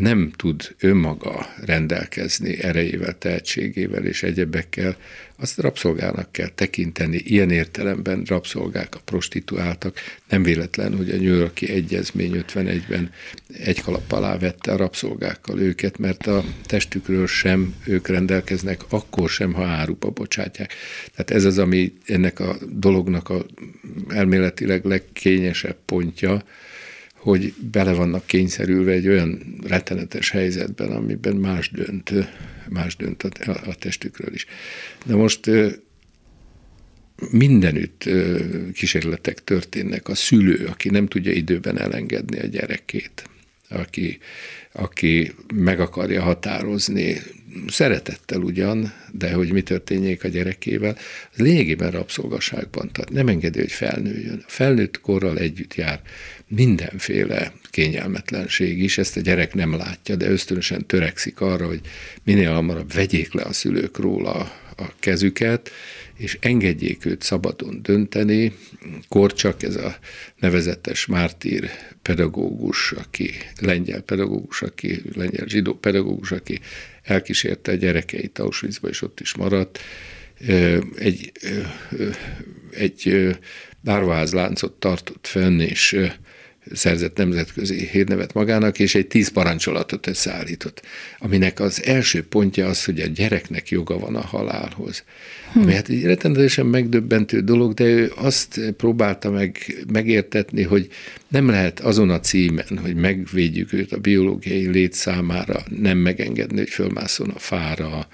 nem 0.00 0.30
tud 0.36 0.74
önmaga 0.80 1.46
rendelkezni 1.64 2.62
erejével, 2.62 3.18
tehetségével 3.18 4.04
és 4.04 4.22
egyebekkel, 4.22 4.96
azt 5.36 5.58
rabszolgának 5.58 6.32
kell 6.32 6.48
tekinteni. 6.48 7.16
Ilyen 7.16 7.50
értelemben 7.50 8.22
rabszolgák 8.26 8.94
a 8.94 9.00
prostituáltak. 9.04 9.98
Nem 10.28 10.42
véletlen, 10.42 10.96
hogy 10.96 11.10
a 11.10 11.16
New 11.16 11.34
Yorki 11.34 11.70
Egyezmény 11.70 12.44
51-ben 12.54 13.10
egy 13.58 13.80
kalap 13.82 14.12
alá 14.12 14.38
vette 14.38 14.72
a 14.72 14.76
rabszolgákkal 14.76 15.60
őket, 15.60 15.98
mert 15.98 16.26
a 16.26 16.44
testükről 16.66 17.26
sem 17.26 17.74
ők 17.86 18.08
rendelkeznek, 18.08 18.80
akkor 18.88 19.30
sem, 19.30 19.52
ha 19.52 19.64
áruba 19.64 20.10
bocsátják. 20.10 20.74
Tehát 21.14 21.30
ez 21.30 21.44
az, 21.44 21.58
ami 21.58 21.92
ennek 22.06 22.40
a 22.40 22.56
dolognak 22.70 23.28
a 23.28 23.46
elméletileg 24.08 24.84
legkényesebb 24.84 25.76
pontja, 25.84 26.42
hogy 27.22 27.54
bele 27.70 27.92
vannak 27.92 28.26
kényszerülve 28.26 28.92
egy 28.92 29.08
olyan 29.08 29.56
rettenetes 29.66 30.30
helyzetben, 30.30 30.90
amiben 30.90 31.36
más 31.36 31.70
dönt, 31.70 32.12
más 32.68 32.96
dönt 32.96 33.22
a, 33.22 33.50
a 33.66 33.74
testükről 33.74 34.34
is. 34.34 34.46
De 35.06 35.14
most 35.14 35.50
mindenütt 37.30 38.08
kísérletek 38.72 39.44
történnek. 39.44 40.08
A 40.08 40.14
szülő, 40.14 40.66
aki 40.66 40.88
nem 40.88 41.06
tudja 41.06 41.32
időben 41.32 41.78
elengedni 41.78 42.38
a 42.38 42.46
gyerekét, 42.46 43.24
aki, 43.68 44.18
aki 44.72 45.32
meg 45.54 45.80
akarja 45.80 46.22
határozni, 46.22 47.20
szeretettel 47.66 48.40
ugyan, 48.40 48.92
de 49.12 49.32
hogy 49.32 49.52
mi 49.52 49.62
történjék 49.62 50.24
a 50.24 50.28
gyerekével, 50.28 50.96
az 51.32 51.38
lényegében 51.38 51.90
rabszolgaságban, 51.90 52.90
tehát 52.92 53.10
nem 53.10 53.28
engedi, 53.28 53.58
hogy 53.58 53.72
felnőjön. 53.72 54.42
A 54.46 54.50
felnőtt 54.50 55.00
korral 55.00 55.38
együtt 55.38 55.74
jár 55.74 56.00
mindenféle 56.54 57.52
kényelmetlenség 57.70 58.82
is, 58.82 58.98
ezt 58.98 59.16
a 59.16 59.20
gyerek 59.20 59.54
nem 59.54 59.76
látja, 59.76 60.16
de 60.16 60.30
ösztönösen 60.30 60.86
törekszik 60.86 61.40
arra, 61.40 61.66
hogy 61.66 61.80
minél 62.24 62.52
hamarabb 62.52 62.92
vegyék 62.92 63.32
le 63.32 63.42
a 63.42 63.52
szülők 63.52 63.98
róla 63.98 64.52
a 64.76 64.92
kezüket, 64.98 65.70
és 66.16 66.38
engedjék 66.40 67.04
őt 67.04 67.22
szabadon 67.22 67.82
dönteni. 67.82 68.52
Korcsak, 69.08 69.62
ez 69.62 69.76
a 69.76 69.98
nevezetes 70.38 71.06
mártír 71.06 71.70
pedagógus, 72.02 72.92
aki 72.92 73.30
lengyel 73.60 74.00
pedagógus, 74.00 74.62
aki 74.62 75.02
lengyel 75.14 75.46
zsidó 75.46 75.74
pedagógus, 75.74 76.32
aki 76.32 76.60
elkísérte 77.02 77.72
a 77.72 77.74
gyerekeit 77.74 78.38
Auschwitzba, 78.38 78.88
és 78.88 79.02
ott 79.02 79.20
is 79.20 79.34
maradt. 79.34 79.78
Egy, 80.98 81.32
egy 82.70 83.28
árvaházláncot 83.84 84.72
tartott 84.72 85.26
fenn, 85.26 85.60
és 85.60 85.96
szerzett 86.72 87.16
nemzetközi 87.16 87.86
hírnevet 87.86 88.34
magának, 88.34 88.78
és 88.78 88.94
egy 88.94 89.06
tíz 89.06 89.28
parancsolatot 89.28 90.06
összeállított, 90.06 90.82
aminek 91.18 91.60
az 91.60 91.84
első 91.84 92.22
pontja 92.22 92.66
az, 92.66 92.84
hogy 92.84 93.00
a 93.00 93.06
gyereknek 93.06 93.68
joga 93.68 93.98
van 93.98 94.16
a 94.16 94.20
halálhoz. 94.20 95.04
Hm. 95.52 95.60
Ami 95.60 95.74
hát 95.74 95.88
egy 95.88 96.04
rettenetesen 96.04 96.66
megdöbbentő 96.66 97.40
dolog, 97.40 97.74
de 97.74 97.84
ő 97.84 98.12
azt 98.16 98.60
próbálta 98.76 99.30
meg 99.30 99.84
megértetni, 99.92 100.62
hogy 100.62 100.88
nem 101.28 101.48
lehet 101.48 101.80
azon 101.80 102.10
a 102.10 102.20
címen, 102.20 102.78
hogy 102.82 102.94
megvédjük 102.94 103.72
őt 103.72 103.92
a 103.92 103.98
biológiai 103.98 104.66
lét 104.66 104.92
számára, 104.92 105.62
nem 105.80 105.98
megengedni, 105.98 106.58
hogy 106.58 106.70
fölmászon 106.70 107.28
a 107.28 107.38
fára, 107.38 108.08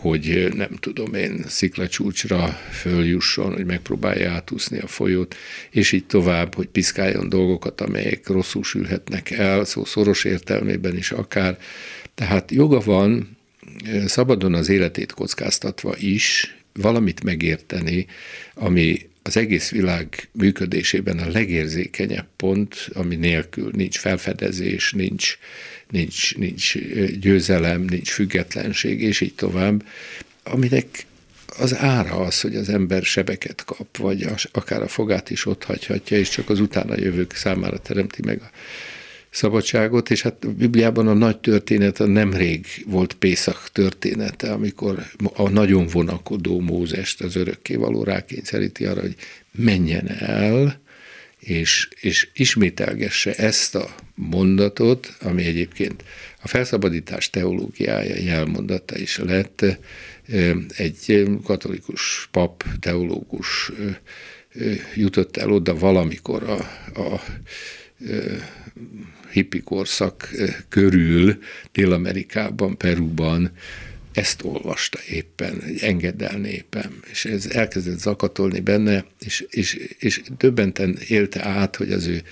hogy 0.00 0.48
nem 0.54 0.70
tudom 0.80 1.14
én, 1.14 1.44
sziklacsúcsra 1.46 2.46
följusson, 2.70 3.52
hogy 3.52 3.64
megpróbálja 3.64 4.30
átúszni 4.30 4.78
a 4.78 4.86
folyót, 4.86 5.36
és 5.70 5.92
így 5.92 6.06
tovább, 6.06 6.54
hogy 6.54 6.66
piszkáljon 6.66 7.28
dolgokat, 7.28 7.80
amelyek 7.80 8.28
rosszul 8.28 8.62
sülhetnek 8.62 9.30
el, 9.30 9.64
szó 9.64 9.84
szoros 9.84 10.24
értelmében 10.24 10.96
is 10.96 11.10
akár. 11.10 11.58
Tehát 12.14 12.50
joga 12.50 12.80
van 12.80 13.36
szabadon 14.06 14.54
az 14.54 14.68
életét 14.68 15.12
kockáztatva 15.12 15.94
is 15.96 16.56
valamit 16.72 17.22
megérteni, 17.22 18.06
ami 18.54 19.08
az 19.22 19.36
egész 19.36 19.70
világ 19.70 20.28
működésében 20.32 21.18
a 21.18 21.28
legérzékenyebb 21.28 22.26
pont, 22.36 22.88
ami 22.94 23.16
nélkül 23.16 23.70
nincs 23.74 23.98
felfedezés, 23.98 24.92
nincs, 24.92 25.38
nincs, 25.90 26.36
nincs 26.36 26.78
győzelem, 27.20 27.82
nincs 27.82 28.10
függetlenség, 28.10 29.02
és 29.02 29.20
így 29.20 29.34
tovább, 29.34 29.84
aminek 30.42 31.06
az 31.58 31.76
ára 31.76 32.16
az, 32.16 32.40
hogy 32.40 32.56
az 32.56 32.68
ember 32.68 33.02
sebeket 33.02 33.64
kap, 33.64 33.96
vagy 33.96 34.26
akár 34.52 34.82
a 34.82 34.88
fogát 34.88 35.30
is 35.30 35.46
ott 35.46 35.64
hagyhatja, 35.64 36.18
és 36.18 36.28
csak 36.28 36.50
az 36.50 36.60
utána 36.60 36.98
jövők 36.98 37.32
számára 37.32 37.78
teremti 37.78 38.22
meg 38.24 38.40
a 38.42 38.50
szabadságot, 39.30 40.10
és 40.10 40.22
hát 40.22 40.44
a 40.44 40.48
Bibliában 40.48 41.08
a 41.08 41.12
nagy 41.12 41.38
történet 41.38 42.00
a 42.00 42.06
nemrég 42.06 42.66
volt 42.86 43.14
Pészak 43.14 43.68
története, 43.72 44.52
amikor 44.52 45.06
a 45.34 45.48
nagyon 45.48 45.86
vonakodó 45.86 46.60
Mózest 46.60 47.20
az 47.22 47.36
örökkévaló 47.36 48.04
rákényszeríti 48.04 48.84
arra, 48.84 49.00
hogy 49.00 49.14
menjen 49.52 50.08
el, 50.08 50.80
és, 51.38 51.88
és 52.00 52.28
ismételgesse 52.32 53.34
ezt 53.34 53.74
a 53.74 53.94
mondatot, 54.14 55.16
ami 55.20 55.44
egyébként 55.44 56.04
a 56.42 56.48
felszabadítás 56.48 57.30
teológiája 57.30 58.16
jelmondata 58.16 58.98
is 58.98 59.18
lett, 59.18 59.64
egy 60.76 61.28
katolikus 61.44 62.28
pap, 62.30 62.64
teológus 62.80 63.72
jutott 64.94 65.36
el 65.36 65.52
oda 65.52 65.74
valamikor 65.74 66.42
a, 66.42 66.58
a 67.00 67.22
hippi 69.30 69.62
körül 70.68 71.38
Dél-Amerikában, 71.72 72.76
Perúban, 72.76 73.52
ezt 74.18 74.44
olvasta 74.44 74.98
éppen, 75.08 75.62
egy 75.62 75.82
engedd 75.82 76.38
népem, 76.38 77.00
és 77.10 77.24
ez 77.24 77.46
elkezdett 77.46 77.98
zakatolni 77.98 78.60
benne, 78.60 79.04
és, 79.20 79.46
és, 79.50 79.74
és 79.98 80.22
döbbenten 80.38 80.98
élte 81.08 81.44
át, 81.44 81.76
hogy 81.76 81.92
az 81.92 82.06
ő 82.06 82.22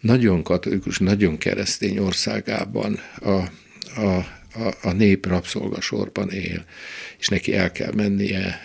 nagyon 0.00 0.42
katolikus, 0.42 0.98
nagyon 0.98 1.38
keresztény 1.38 1.98
országában 1.98 2.98
a, 3.20 3.30
a, 3.30 4.26
a, 4.54 4.74
a 4.82 4.92
nép 4.92 5.26
rabszolgasorban 5.26 6.30
él, 6.30 6.64
és 7.18 7.28
neki 7.28 7.54
el 7.54 7.72
kell 7.72 7.92
mennie, 7.94 8.60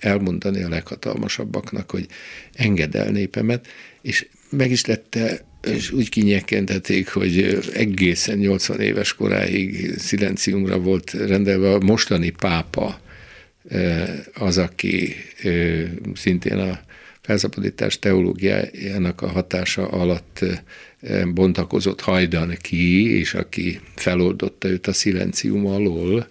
elmondani 0.00 0.62
a 0.62 0.68
leghatalmasabbaknak, 0.68 1.90
hogy 1.90 2.06
engedd 2.52 2.96
el 2.96 3.10
népemet, 3.10 3.66
és 4.02 4.28
meg 4.50 4.70
is 4.70 4.80
tette 4.80 5.40
és 5.64 5.90
úgy 5.90 6.08
kinyekentették, 6.08 7.08
hogy 7.08 7.58
egészen 7.74 8.38
80 8.38 8.80
éves 8.80 9.14
koráig 9.14 9.94
szilenciumra 9.98 10.78
volt 10.78 11.12
rendelve 11.12 11.72
a 11.72 11.80
mostani 11.80 12.30
pápa 12.30 13.00
az, 14.34 14.58
aki 14.58 15.14
szintén 16.14 16.58
a 16.58 16.80
felszabadítás 17.20 17.98
teológiájának 17.98 19.22
a 19.22 19.28
hatása 19.28 19.88
alatt 19.88 20.44
bontakozott 21.34 22.00
hajdan 22.00 22.56
ki, 22.60 23.18
és 23.18 23.34
aki 23.34 23.80
feloldotta 23.94 24.68
őt 24.68 24.86
a 24.86 24.92
szilencium 24.92 25.66
alól, 25.66 26.28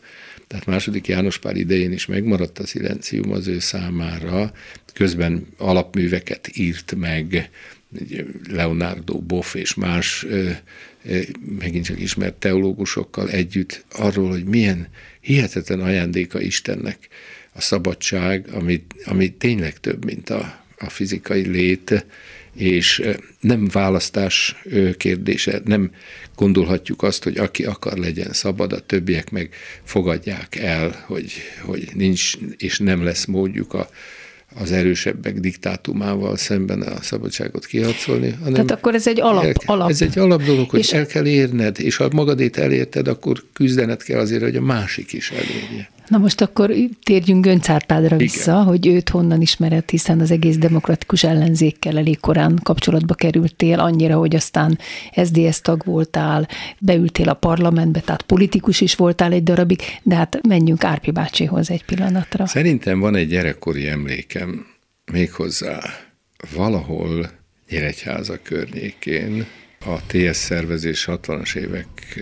tehát 0.48 0.66
második 0.66 1.08
János 1.08 1.38
Pál 1.38 1.56
idején 1.56 1.92
is 1.92 2.06
megmaradt 2.06 2.60
a 2.60 2.66
szilencium 2.66 3.32
az 3.32 3.48
ő 3.48 3.60
számára, 3.60 4.52
közben 4.94 5.48
alapműveket 5.58 6.50
írt 6.58 6.96
meg, 6.96 7.50
Leonardo 8.50 9.20
Boff 9.20 9.56
és 9.56 9.74
más 9.74 10.26
megint 11.60 11.86
csak 11.86 12.00
ismert 12.00 12.34
teológusokkal 12.34 13.30
együtt 13.30 13.86
arról, 13.92 14.30
hogy 14.30 14.44
milyen 14.44 14.88
hihetetlen 15.22 15.80
ajándéka 15.80 16.42
Istennek 16.42 17.08
a 17.54 17.62
szabadság, 17.62 18.48
ami, 18.52 18.86
ami 19.06 19.32
tényleg 19.32 19.80
több, 19.80 20.06
mint 20.06 20.30
a, 20.30 20.64
a 20.78 20.90
fizikai 20.90 21.48
lét, 21.48 22.06
és 22.54 23.02
nem 23.40 23.68
választás 23.68 24.56
kérdése, 24.98 25.62
nem 25.66 25.92
gondolhatjuk 26.36 27.04
azt, 27.04 27.24
hogy 27.24 27.38
aki 27.38 27.64
akar 27.66 27.98
legyen 27.98 28.34
szabad, 28.34 28.74
a 28.74 28.80
többiek 28.80 29.30
meg 29.30 29.54
fogadják 29.84 30.56
el, 30.56 31.04
hogy, 31.08 31.32
hogy 31.62 31.90
nincs 31.94 32.34
és 32.58 32.80
nem 32.80 33.04
lesz 33.04 33.26
módjuk 33.26 33.74
a, 33.74 33.90
az 34.56 34.72
erősebbek 34.72 35.40
diktátumával 35.40 36.38
szemben 36.38 36.82
a 36.82 37.02
szabadságot 37.02 37.66
kiharcolni. 37.66 38.30
Hanem 38.30 38.54
Tehát 38.54 38.72
akkor 38.72 38.96
ez 38.96 39.08
egy 39.08 39.22
alap, 39.22 39.44
el, 39.44 39.54
alap. 39.66 39.90
Ez 39.90 40.02
egy 40.02 40.20
alap 40.20 40.44
dolog, 40.44 40.70
hogy 40.70 40.80
és 40.80 40.94
el 40.94 41.06
kell 41.06 41.26
érned, 41.26 41.80
és 41.80 41.96
ha 41.96 42.10
magadét 42.12 42.58
elérted, 42.58 43.08
akkor 43.08 43.44
küzdened 43.54 44.04
kell 44.04 44.20
azért, 44.20 44.42
hogy 44.42 44.56
a 44.56 44.62
másik 44.62 45.14
is 45.14 45.32
elérje. 45.32 45.90
Na 46.10 46.18
most 46.18 46.42
akkor 46.42 46.72
térjünk 47.04 47.44
Gönc 47.44 47.70
Árpádra 47.70 48.18
vissza, 48.18 48.52
Igen. 48.52 48.64
hogy 48.64 48.88
őt 48.88 49.10
honnan 49.10 49.42
ismered, 49.42 49.90
hiszen 49.90 50.20
az 50.20 50.32
egész 50.32 50.58
demokratikus 50.58 51.24
ellenzékkel 51.24 51.98
elég 51.98 52.20
korán 52.20 52.60
kapcsolatba 52.64 53.14
kerültél, 53.14 53.80
annyira, 53.80 54.18
hogy 54.18 54.36
aztán 54.36 54.80
SDS 55.24 55.62
tag 55.62 55.82
voltál, 55.86 56.48
beültél 56.80 57.30
a 57.30 57.34
parlamentbe, 57.34 58.00
tehát 58.00 58.22
politikus 58.22 58.82
is 58.82 58.96
voltál 58.96 59.32
egy 59.32 59.44
darabig, 59.44 59.82
de 60.04 60.16
hát 60.16 60.40
menjünk 60.48 60.84
Árpi 60.84 61.12
bácsihoz 61.12 61.70
egy 61.70 61.86
pillanatra. 61.86 62.46
Szerintem 62.46 63.00
van 63.00 63.16
egy 63.16 63.28
gyerekkori 63.28 63.88
emlékem 63.88 64.66
méghozzá 65.12 65.80
valahol 66.56 67.30
Nyíregyháza 67.70 68.40
környékén, 68.44 69.46
a 69.86 70.06
TS 70.08 70.36
szervezés 70.38 71.08
60-as 71.12 71.56
évek 71.56 72.20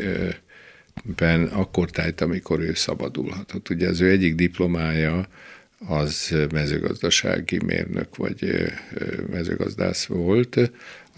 ben 1.04 1.44
akkor 1.44 1.90
tájt, 1.90 2.22
amikor 2.22 2.60
ő 2.60 2.74
szabadulhatott. 2.74 3.70
Ugye 3.70 3.88
az 3.88 4.02
ő 4.02 4.10
egyik 4.10 4.36
diplomája 4.36 5.28
az 5.88 6.36
mezőgazdasági 6.52 7.60
mérnök 7.66 8.16
vagy 8.16 8.68
mezőgazdász 9.32 10.06
volt, 10.06 10.72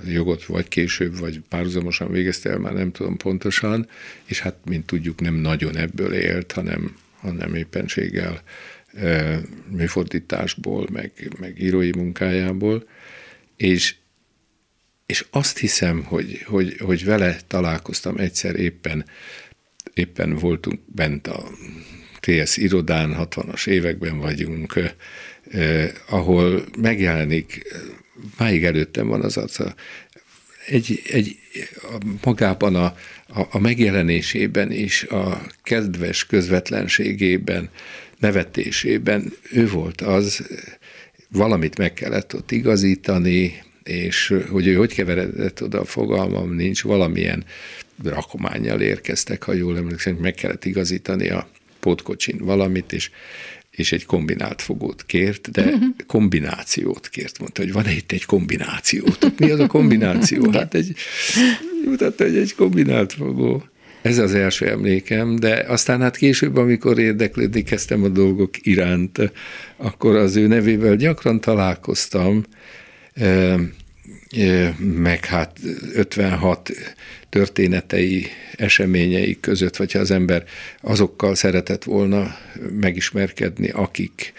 jogot 0.06 0.46
vagy 0.46 0.68
később, 0.68 1.18
vagy 1.18 1.42
párhuzamosan 1.50 2.12
végezte 2.12 2.50
el, 2.50 2.58
már 2.58 2.74
nem 2.74 2.92
tudom 2.92 3.18
pontosan, 3.18 3.88
és 4.26 4.40
hát, 4.40 4.56
mint 4.66 4.86
tudjuk, 4.86 5.22
nem 5.22 5.34
nagyon 5.34 5.78
ebből 5.78 6.14
élt, 6.14 6.52
hanem, 6.52 6.96
hanem 7.20 7.56
éppenséggel 7.56 8.42
műfordításból, 9.70 10.88
meg, 10.92 11.12
meg 11.40 11.62
írói 11.62 11.92
munkájából, 11.96 12.88
és, 13.56 13.96
és 15.06 15.26
azt 15.30 15.58
hiszem, 15.58 16.04
hogy, 16.04 16.42
hogy, 16.46 16.78
hogy 16.80 17.06
vele 17.06 17.38
találkoztam 17.48 18.18
egyszer 18.18 18.56
éppen 18.56 19.06
éppen 20.00 20.36
voltunk 20.36 20.80
bent 20.86 21.28
a 21.28 21.44
TS 22.20 22.58
irodán, 22.58 23.16
60-as 23.20 23.68
években 23.68 24.20
vagyunk, 24.20 24.74
eh, 25.52 25.92
ahol 26.10 26.64
megjelenik, 26.78 27.62
máig 28.38 28.66
előttem 28.66 29.08
van 29.08 29.22
az 29.22 29.38
arca, 29.38 29.76
egy, 30.68 31.02
egy 31.12 31.38
magában 32.24 32.76
a, 32.76 32.96
a, 33.28 33.48
a 33.52 33.60
megjelenésében 33.60 34.72
is, 34.72 35.04
a 35.04 35.42
kedves 35.64 36.26
közvetlenségében, 36.26 37.70
nevetésében 38.18 39.34
ő 39.52 39.68
volt 39.68 40.02
az, 40.02 40.48
valamit 41.30 41.78
meg 41.78 41.94
kellett 41.94 42.36
ott 42.36 42.52
igazítani, 42.52 43.64
és 43.90 44.34
hogy 44.50 44.68
ő 44.68 44.74
hogy 44.74 44.94
keveredett 44.94 45.64
oda, 45.64 45.80
a 45.80 45.86
fogalmam 45.86 46.56
nincs, 46.56 46.84
valamilyen 46.84 47.46
rakományjal 48.04 48.82
érkeztek, 48.82 49.44
ha 49.44 49.54
jól 49.54 49.78
emlékszem, 49.78 50.16
meg 50.16 50.34
kellett 50.34 50.66
igazítani 50.66 51.30
a 51.30 51.50
pótkocsin 51.80 52.38
valamit, 52.38 52.94
és 52.94 53.10
és 53.72 53.92
egy 53.92 54.06
kombinált 54.06 54.62
fogót 54.62 55.06
kért, 55.06 55.52
de 55.52 55.64
uh-huh. 55.64 55.84
kombinációt 56.08 57.10
kért. 57.10 57.40
Mondta, 57.40 57.62
hogy 57.62 57.72
van 57.72 57.90
itt 57.90 58.12
egy 58.12 58.26
kombinációt. 58.26 59.40
Mi 59.40 59.50
az 59.50 59.60
a 59.60 59.68
kombináció? 59.68 60.52
Hát 60.52 60.74
egy, 60.74 60.96
mutatta, 61.86 62.24
hogy 62.24 62.38
egy 62.38 62.56
kombinált 62.56 63.14
fogó. 63.14 63.64
Ez 64.02 64.18
az 64.18 64.34
első 64.34 64.68
emlékem, 64.68 65.36
de 65.36 65.66
aztán 65.68 66.02
hát 66.02 66.18
később, 66.18 66.58
amikor 66.58 67.00
érdeklődni 67.00 67.64
kezdtem 67.64 68.04
a 68.04 68.08
dolgok 68.08 68.66
iránt, 68.66 69.32
akkor 69.78 70.16
az 70.16 70.36
ő 70.36 70.48
nevével 70.48 70.96
gyakran 70.96 71.42
találkoztam, 71.42 72.44
meg 74.78 75.26
hát 75.26 75.60
56 75.94 76.72
történetei, 77.30 78.26
eseményei 78.56 79.40
között, 79.40 79.76
vagy 79.76 79.92
ha 79.92 80.00
az 80.00 80.12
ember 80.12 80.44
azokkal 80.82 81.36
szeretett 81.36 81.84
volna 81.84 82.36
megismerkedni, 82.80 83.70
akik 83.70 84.34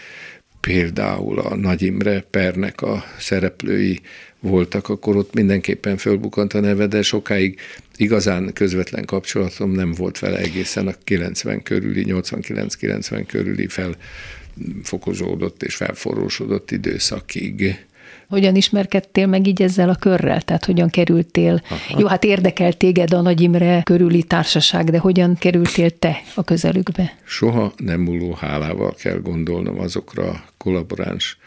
például 0.59 1.39
a 1.39 1.55
Nagy 1.55 1.81
Imre 1.81 2.21
pernek 2.29 2.81
a 2.81 3.05
szereplői 3.19 4.01
voltak, 4.39 4.89
akkor 4.89 5.15
ott 5.15 5.33
mindenképpen 5.33 5.97
fölbukant 5.97 6.53
a 6.53 6.59
neve, 6.59 6.87
de 6.87 7.01
sokáig 7.01 7.59
igazán 7.95 8.53
közvetlen 8.53 9.05
kapcsolatom 9.05 9.71
nem 9.71 9.93
volt 9.93 10.19
vele 10.19 10.37
egészen 10.37 10.87
a 10.87 10.93
90 11.03 11.63
körüli, 11.63 12.05
89-90 12.07 13.23
körüli 13.27 13.67
felfokozódott 13.67 15.63
és 15.63 15.75
felforrósodott 15.75 16.71
időszakig. 16.71 17.85
Hogyan 18.31 18.55
ismerkedtél 18.55 19.27
meg 19.27 19.47
így 19.47 19.61
ezzel 19.61 19.89
a 19.89 19.95
körrel? 19.95 20.41
Tehát 20.41 20.65
hogyan 20.65 20.89
kerültél? 20.89 21.61
Aha. 21.69 21.99
Jó, 21.99 22.07
hát 22.07 22.23
érdekel 22.23 22.73
téged 22.73 23.13
a 23.13 23.21
Nagy 23.21 23.41
Imre 23.41 23.81
körüli 23.83 24.23
társaság, 24.23 24.89
de 24.89 24.97
hogyan 24.97 25.35
kerültél 25.35 25.89
te 25.89 26.21
a 26.35 26.43
közelükbe? 26.43 27.17
Soha 27.23 27.73
nem 27.77 28.01
múló 28.01 28.33
hálával 28.33 28.93
kell 28.93 29.19
gondolnom 29.19 29.79
azokra 29.79 30.29
a 30.29 30.43
kollaboráns 30.57 31.37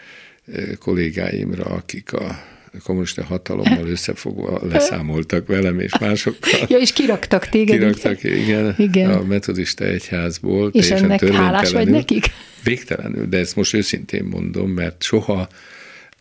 eh, 0.47 0.64
kollégáimra, 0.78 1.64
akik 1.64 2.12
a 2.12 2.39
kommunista 2.85 3.24
hatalommal 3.24 3.87
összefogva 3.87 4.61
leszámoltak 4.72 5.47
velem 5.47 5.80
és 5.80 5.99
másokkal. 5.99 6.61
Ja, 6.68 6.78
és 6.78 6.93
kiraktak 6.93 7.49
téged. 7.49 7.78
Kiraktak, 7.78 8.22
igen, 8.22 8.74
igen, 8.78 9.11
a 9.11 9.22
metodista 9.22 9.85
egyházból. 9.85 10.70
És 10.72 10.91
ennek 10.91 11.28
hálás 11.28 11.72
vagy 11.72 11.89
nekik? 11.89 12.30
Végtelenül, 12.64 13.26
de 13.26 13.39
ezt 13.39 13.57
most 13.57 13.74
őszintén 13.74 14.24
mondom, 14.24 14.70
mert 14.70 15.03
soha 15.03 15.49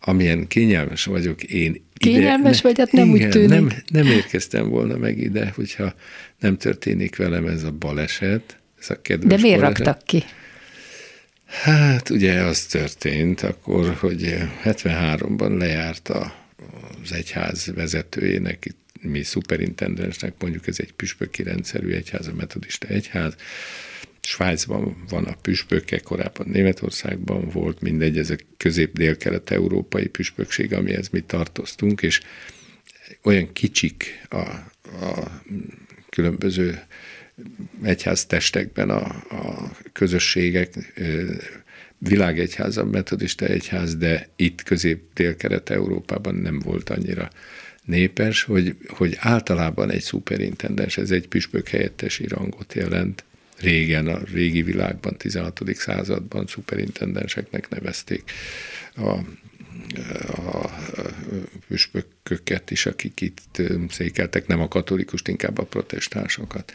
amilyen 0.05 0.47
kényelmes 0.47 1.05
vagyok 1.05 1.43
én 1.43 1.81
Kényelmes 1.93 2.59
ide, 2.59 2.67
vagy, 2.67 2.77
hát 2.77 2.91
nem 2.91 3.15
igen, 3.15 3.25
úgy 3.27 3.31
tűnik. 3.31 3.49
Nem, 3.49 3.71
nem 3.87 4.05
érkeztem 4.05 4.69
volna 4.69 4.97
meg 4.97 5.17
ide, 5.17 5.51
hogyha 5.55 5.93
nem 6.39 6.57
történik 6.57 7.15
velem 7.15 7.47
ez 7.47 7.63
a 7.63 7.71
baleset, 7.71 8.57
ez 8.79 8.89
a 8.89 9.01
kedves 9.01 9.35
De 9.35 9.41
miért 9.41 9.59
baleset. 9.59 9.85
raktak 9.85 10.05
ki? 10.05 10.23
Hát 11.45 12.09
ugye 12.09 12.41
az 12.41 12.65
történt 12.65 13.41
akkor, 13.41 13.93
hogy 13.93 14.35
73-ban 14.63 15.57
lejárt 15.57 16.09
a, 16.09 16.35
az 17.03 17.11
egyház 17.11 17.71
vezetőjének, 17.75 18.65
itt 18.65 18.81
mi 19.01 19.23
szuperintendensnek 19.23 20.33
mondjuk 20.39 20.67
ez 20.67 20.79
egy 20.79 20.91
püspöki 20.93 21.43
rendszerű 21.43 21.91
egyház, 21.91 22.27
a 22.27 22.33
metodista 22.33 22.87
egyház, 22.87 23.35
Svájcban 24.25 25.03
van 25.09 25.23
a 25.23 25.35
püspöke, 25.41 25.99
korábban 25.99 26.47
Németországban 26.47 27.49
volt, 27.49 27.81
mindegy, 27.81 28.17
ez 28.17 28.29
a 28.29 28.35
közép-dél-kelet-európai 28.57 30.07
püspökség, 30.07 30.73
amihez 30.73 31.09
mi 31.09 31.21
tartoztunk, 31.21 32.01
és 32.01 32.21
olyan 33.23 33.53
kicsik 33.53 34.25
a, 34.29 34.37
a 35.05 35.41
különböző 36.09 36.81
egyháztestekben 37.83 38.89
a, 38.89 39.05
a 39.29 39.71
közösségek, 39.93 40.93
világegyház, 41.97 42.77
a 42.77 42.85
metodista 42.85 43.45
egyház, 43.45 43.95
de 43.95 44.29
itt 44.35 44.63
közép-dél-kelet-európában 44.63 46.35
nem 46.35 46.59
volt 46.59 46.89
annyira 46.89 47.29
népes, 47.85 48.43
hogy, 48.43 48.75
hogy 48.87 49.15
általában 49.19 49.89
egy 49.89 50.01
szuperintendens, 50.01 50.97
ez 50.97 51.11
egy 51.11 51.27
püspök 51.27 51.67
helyettesi 51.67 52.27
rangot 52.27 52.73
jelent, 52.73 53.23
régen, 53.63 54.07
a 54.07 54.19
régi 54.33 54.61
világban, 54.61 55.17
16. 55.17 55.61
században 55.73 56.47
szuperintendenseknek 56.47 57.69
nevezték 57.69 58.23
a, 58.95 59.09
a 60.49 60.69
püspököket 61.67 62.71
is, 62.71 62.85
akik 62.85 63.21
itt 63.21 63.61
székeltek, 63.89 64.47
nem 64.47 64.59
a 64.59 64.67
katolikust, 64.67 65.27
inkább 65.27 65.57
a 65.57 65.63
protestánsokat. 65.63 66.73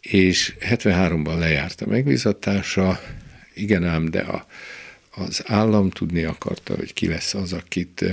És 0.00 0.54
73-ban 0.60 1.38
lejárt 1.38 1.80
a 1.80 1.86
megbízatása, 1.86 3.00
igen 3.54 3.84
ám, 3.84 4.10
de 4.10 4.20
a, 4.20 4.46
az 5.10 5.42
állam 5.46 5.90
tudni 5.90 6.24
akarta, 6.24 6.74
hogy 6.74 6.92
ki 6.92 7.08
lesz 7.08 7.34
az, 7.34 7.52
akit 7.52 8.04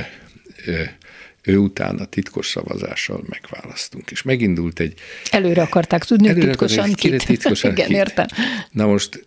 ő 1.48 1.58
utána 1.58 2.06
titkos 2.06 2.48
szavazással 2.48 3.24
megválasztunk. 3.30 4.12
És 4.12 4.22
megindult 4.22 4.80
egy... 4.80 4.94
Előre 5.32 5.62
akarták 5.62 6.04
tudni, 6.04 6.28
hogy 6.28 6.40
titkosan 6.40 6.94
kit. 6.94 7.26
Titkosan 7.26 7.72
Igen, 7.72 7.88
kit. 7.88 7.96
értem. 7.96 8.26
Na 8.72 8.86
most... 8.86 9.26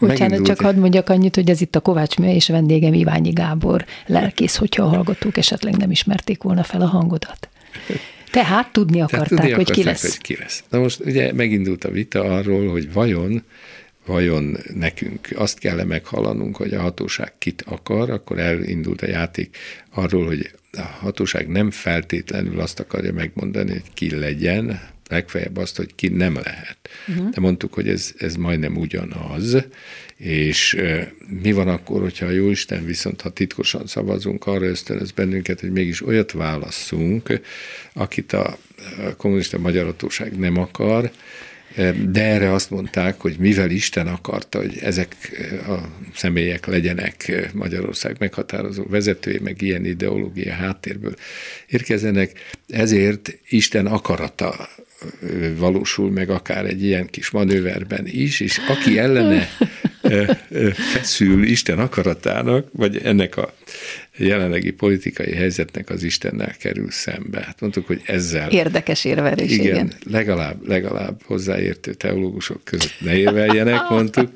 Bocsánat, 0.00 0.44
csak 0.46 0.60
hadd 0.60 0.76
mondjak 0.76 1.08
annyit, 1.08 1.34
hogy 1.34 1.50
ez 1.50 1.60
itt 1.60 1.76
a 1.76 1.80
Kovács 1.80 2.16
Műhely 2.16 2.34
és 2.34 2.48
vendégem 2.48 2.94
Iványi 2.94 3.30
Gábor 3.30 3.84
lelkész, 4.06 4.56
hogyha 4.56 4.82
a 4.82 4.88
hallgatók 4.88 5.36
esetleg 5.36 5.76
nem 5.76 5.90
ismerték 5.90 6.42
volna 6.42 6.62
fel 6.62 6.80
a 6.80 6.86
hangodat. 6.86 7.48
Tehát 8.30 8.72
tudni 8.72 9.00
akarták, 9.00 9.28
Tehát 9.28 9.42
tudni 9.42 9.64
hogy 9.64 9.70
ki 9.70 9.82
lesz. 9.82 10.02
Hogy 10.02 10.18
ki 10.18 10.36
lesz. 10.40 10.64
Na 10.68 10.78
most 10.78 11.00
ugye 11.04 11.32
megindult 11.32 11.84
a 11.84 11.90
vita 11.90 12.20
arról, 12.20 12.70
hogy 12.70 12.92
vajon 12.92 13.42
vajon 14.06 14.56
nekünk 14.74 15.28
azt 15.34 15.58
kell 15.58 15.78
-e 15.78 15.84
meghallanunk, 15.84 16.56
hogy 16.56 16.74
a 16.74 16.80
hatóság 16.80 17.32
kit 17.38 17.62
akar, 17.66 18.10
akkor 18.10 18.38
elindult 18.38 19.02
a 19.02 19.08
játék 19.08 19.56
arról, 19.90 20.26
hogy 20.26 20.50
a 20.72 20.80
hatóság 20.80 21.48
nem 21.48 21.70
feltétlenül 21.70 22.60
azt 22.60 22.80
akarja 22.80 23.12
megmondani, 23.12 23.70
hogy 23.70 23.92
ki 23.94 24.18
legyen, 24.18 24.80
legfeljebb 25.08 25.56
azt, 25.56 25.76
hogy 25.76 25.94
ki 25.94 26.08
nem 26.08 26.34
lehet. 26.34 26.78
Uh-huh. 27.08 27.30
De 27.30 27.40
mondtuk, 27.40 27.74
hogy 27.74 27.88
ez, 27.88 28.12
ez 28.18 28.34
majdnem 28.34 28.76
ugyanaz, 28.76 29.56
és 30.16 30.74
e, 30.74 31.12
mi 31.42 31.52
van 31.52 31.68
akkor, 31.68 32.00
hogyha 32.00 32.26
a 32.26 32.30
Jóisten 32.30 32.84
viszont, 32.84 33.20
ha 33.20 33.30
titkosan 33.30 33.86
szavazunk, 33.86 34.46
arra 34.46 34.64
ösztönöz 34.64 35.10
bennünket, 35.10 35.60
hogy 35.60 35.70
mégis 35.70 36.06
olyat 36.06 36.32
válasszunk, 36.32 37.40
akit 37.92 38.32
a, 38.32 38.58
a 39.06 39.16
kommunista 39.16 39.58
magyar 39.58 39.84
hatóság 39.84 40.38
nem 40.38 40.56
akar, 40.56 41.10
de 42.08 42.22
erre 42.22 42.52
azt 42.52 42.70
mondták, 42.70 43.20
hogy 43.20 43.36
mivel 43.38 43.70
Isten 43.70 44.06
akarta, 44.06 44.58
hogy 44.58 44.78
ezek 44.82 45.16
a 45.68 45.74
személyek 46.14 46.66
legyenek 46.66 47.48
Magyarország 47.54 48.16
meghatározó 48.18 48.84
vezetői, 48.88 49.38
meg 49.38 49.62
ilyen 49.62 49.84
ideológia 49.84 50.52
háttérből 50.52 51.14
érkezenek, 51.66 52.32
ezért 52.68 53.38
Isten 53.48 53.86
akarata 53.86 54.68
valósul 55.56 56.10
meg 56.10 56.30
akár 56.30 56.64
egy 56.64 56.84
ilyen 56.84 57.06
kis 57.06 57.30
manőverben 57.30 58.06
is, 58.06 58.40
és 58.40 58.58
aki 58.68 58.98
ellene 58.98 59.48
feszül 60.92 61.42
Isten 61.42 61.78
akaratának, 61.78 62.68
vagy 62.72 62.96
ennek 62.96 63.36
a 63.36 63.54
jelenlegi 64.16 64.70
politikai 64.70 65.32
helyzetnek 65.32 65.90
az 65.90 66.02
Istennel 66.02 66.54
kerül 66.58 66.90
szembe. 66.90 67.40
Hát 67.40 67.60
mondtuk, 67.60 67.86
hogy 67.86 68.00
ezzel... 68.04 68.50
Érdekes 68.50 69.04
érvelés, 69.04 69.50
igen. 69.50 69.66
igen. 69.66 69.92
Legalább, 70.10 70.68
legalább 70.68 71.22
hozzáértő 71.24 71.92
teológusok 71.92 72.64
között 72.64 72.94
ne 73.00 73.16
érveljenek, 73.16 73.88
mondtuk. 73.90 74.30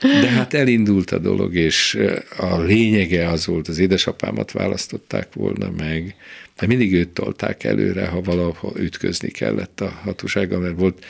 De 0.00 0.28
hát 0.28 0.54
elindult 0.54 1.10
a 1.10 1.18
dolog, 1.18 1.54
és 1.54 1.98
a 2.36 2.60
lényege 2.60 3.28
az 3.28 3.46
volt, 3.46 3.68
az 3.68 3.78
édesapámat 3.78 4.52
választották 4.52 5.28
volna 5.34 5.70
meg, 5.78 6.14
de 6.58 6.66
mindig 6.66 6.94
őt 6.94 7.08
tolták 7.08 7.64
előre, 7.64 8.06
ha 8.06 8.20
valahol 8.20 8.72
ütközni 8.76 9.28
kellett 9.28 9.80
a 9.80 9.88
hatósága, 9.88 10.58
mert 10.58 10.78
volt 10.78 11.04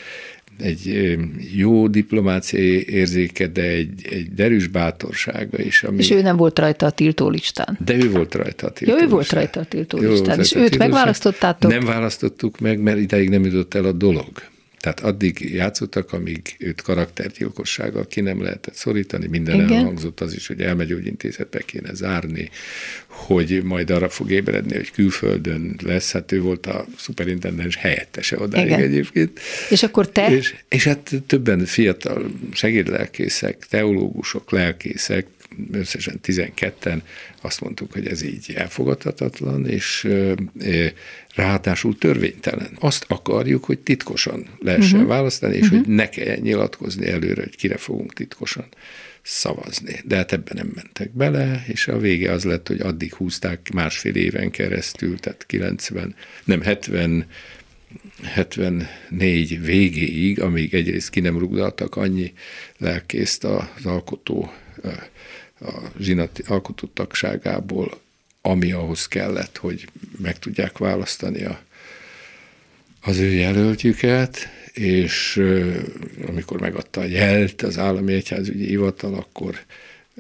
egy 0.62 1.16
jó 1.54 1.88
diplomáciai 1.88 2.88
érzéke, 2.88 3.46
de 3.46 3.62
egy, 3.62 4.06
egy 4.10 4.34
derűs 4.34 4.66
bátorsága 4.66 5.58
is. 5.58 5.82
Ami... 5.82 5.98
És 5.98 6.10
ő 6.10 6.22
nem 6.22 6.36
volt 6.36 6.58
rajta 6.58 6.86
a 6.86 6.90
tiltólistán. 6.90 7.78
De 7.84 7.94
ő 7.94 8.10
volt 8.10 8.34
rajta 8.34 8.66
a 8.66 8.70
tiltólistán. 8.70 8.98
Ja, 8.98 9.04
ő 9.04 9.08
volt 9.08 9.32
rajta 9.32 9.60
a 9.60 9.64
tiltólistán, 9.64 10.38
és 10.38 10.54
őt 10.54 10.78
megválasztottátok? 10.78 11.70
Nem 11.70 11.84
választottuk 11.84 12.60
meg, 12.60 12.80
mert 12.80 12.98
ideig 12.98 13.28
nem 13.28 13.44
jutott 13.44 13.74
el 13.74 13.84
a 13.84 13.92
dolog. 13.92 14.28
Tehát 14.80 15.00
addig 15.00 15.50
játszottak, 15.54 16.12
amíg 16.12 16.56
őt 16.58 16.82
karaktergyilkossággal 16.82 18.06
ki 18.06 18.20
nem 18.20 18.42
lehetett 18.42 18.74
szorítani, 18.74 19.26
minden 19.26 19.54
Igen. 19.54 19.72
elhangzott 19.72 20.20
az 20.20 20.34
is, 20.34 20.46
hogy 20.46 20.60
elmegyógyintézetbe 20.60 21.58
kéne 21.58 21.94
zárni, 21.94 22.50
hogy 23.06 23.62
majd 23.62 23.90
arra 23.90 24.08
fog 24.08 24.30
ébredni, 24.30 24.76
hogy 24.76 24.90
külföldön 24.90 25.76
lesz, 25.82 26.12
hát 26.12 26.32
ő 26.32 26.40
volt 26.40 26.66
a 26.66 26.86
szuperintendens 26.96 27.76
helyettese 27.76 28.38
odáig 28.38 28.66
Igen. 28.66 28.80
egyébként. 28.80 29.40
És 29.70 29.82
akkor 29.82 30.08
te? 30.08 30.36
És, 30.36 30.54
és 30.68 30.84
hát 30.84 31.10
többen 31.26 31.64
fiatal 31.64 32.30
segédlelkészek, 32.52 33.66
teológusok, 33.68 34.50
lelkészek, 34.50 35.26
összesen 35.72 36.20
12-en 36.22 37.00
azt 37.40 37.60
mondtuk, 37.60 37.92
hogy 37.92 38.06
ez 38.06 38.22
így 38.22 38.52
elfogadhatatlan, 38.54 39.66
és 39.66 40.08
ráadásul 41.34 41.98
törvénytelen. 41.98 42.76
Azt 42.78 43.04
akarjuk, 43.08 43.64
hogy 43.64 43.78
titkosan 43.78 44.46
lehessen 44.58 44.98
uh-huh. 44.98 45.14
választani, 45.14 45.56
és 45.56 45.62
uh-huh. 45.62 45.78
hogy 45.78 45.94
ne 45.94 46.08
kelljen 46.08 46.40
nyilatkozni 46.40 47.06
előre, 47.06 47.42
hogy 47.42 47.56
kire 47.56 47.76
fogunk 47.76 48.12
titkosan 48.12 48.66
szavazni. 49.22 50.00
De 50.04 50.16
hát 50.16 50.32
ebben 50.32 50.56
nem 50.56 50.72
mentek 50.74 51.10
bele, 51.10 51.64
és 51.66 51.88
a 51.88 51.98
vége 51.98 52.32
az 52.32 52.44
lett, 52.44 52.68
hogy 52.68 52.80
addig 52.80 53.14
húzták 53.14 53.70
másfél 53.72 54.14
éven 54.14 54.50
keresztül, 54.50 55.18
tehát 55.18 55.46
90, 55.46 56.14
nem 56.44 56.62
70, 56.62 57.26
74 58.22 59.60
végéig, 59.64 60.40
amíg 60.40 60.74
egyrészt 60.74 61.10
ki 61.10 61.20
nem 61.20 61.38
rugdaltak 61.38 61.96
annyi 61.96 62.32
lelkészt 62.78 63.44
az 63.44 63.84
alkotó 63.84 64.52
a 65.60 65.72
zsinat 65.98 66.40
alkotó 66.46 66.86
ami 68.42 68.72
ahhoz 68.72 69.08
kellett, 69.08 69.56
hogy 69.56 69.88
meg 70.18 70.38
tudják 70.38 70.78
választani 70.78 71.44
a, 71.44 71.60
az 73.00 73.18
ő 73.18 73.30
jelöltjüket, 73.30 74.48
és 74.72 75.42
amikor 76.26 76.60
megadta 76.60 77.00
a 77.00 77.04
jelt 77.04 77.62
az 77.62 77.78
állami 77.78 78.12
egyházügyi 78.12 78.66
hivatal, 78.66 79.14
akkor, 79.14 79.58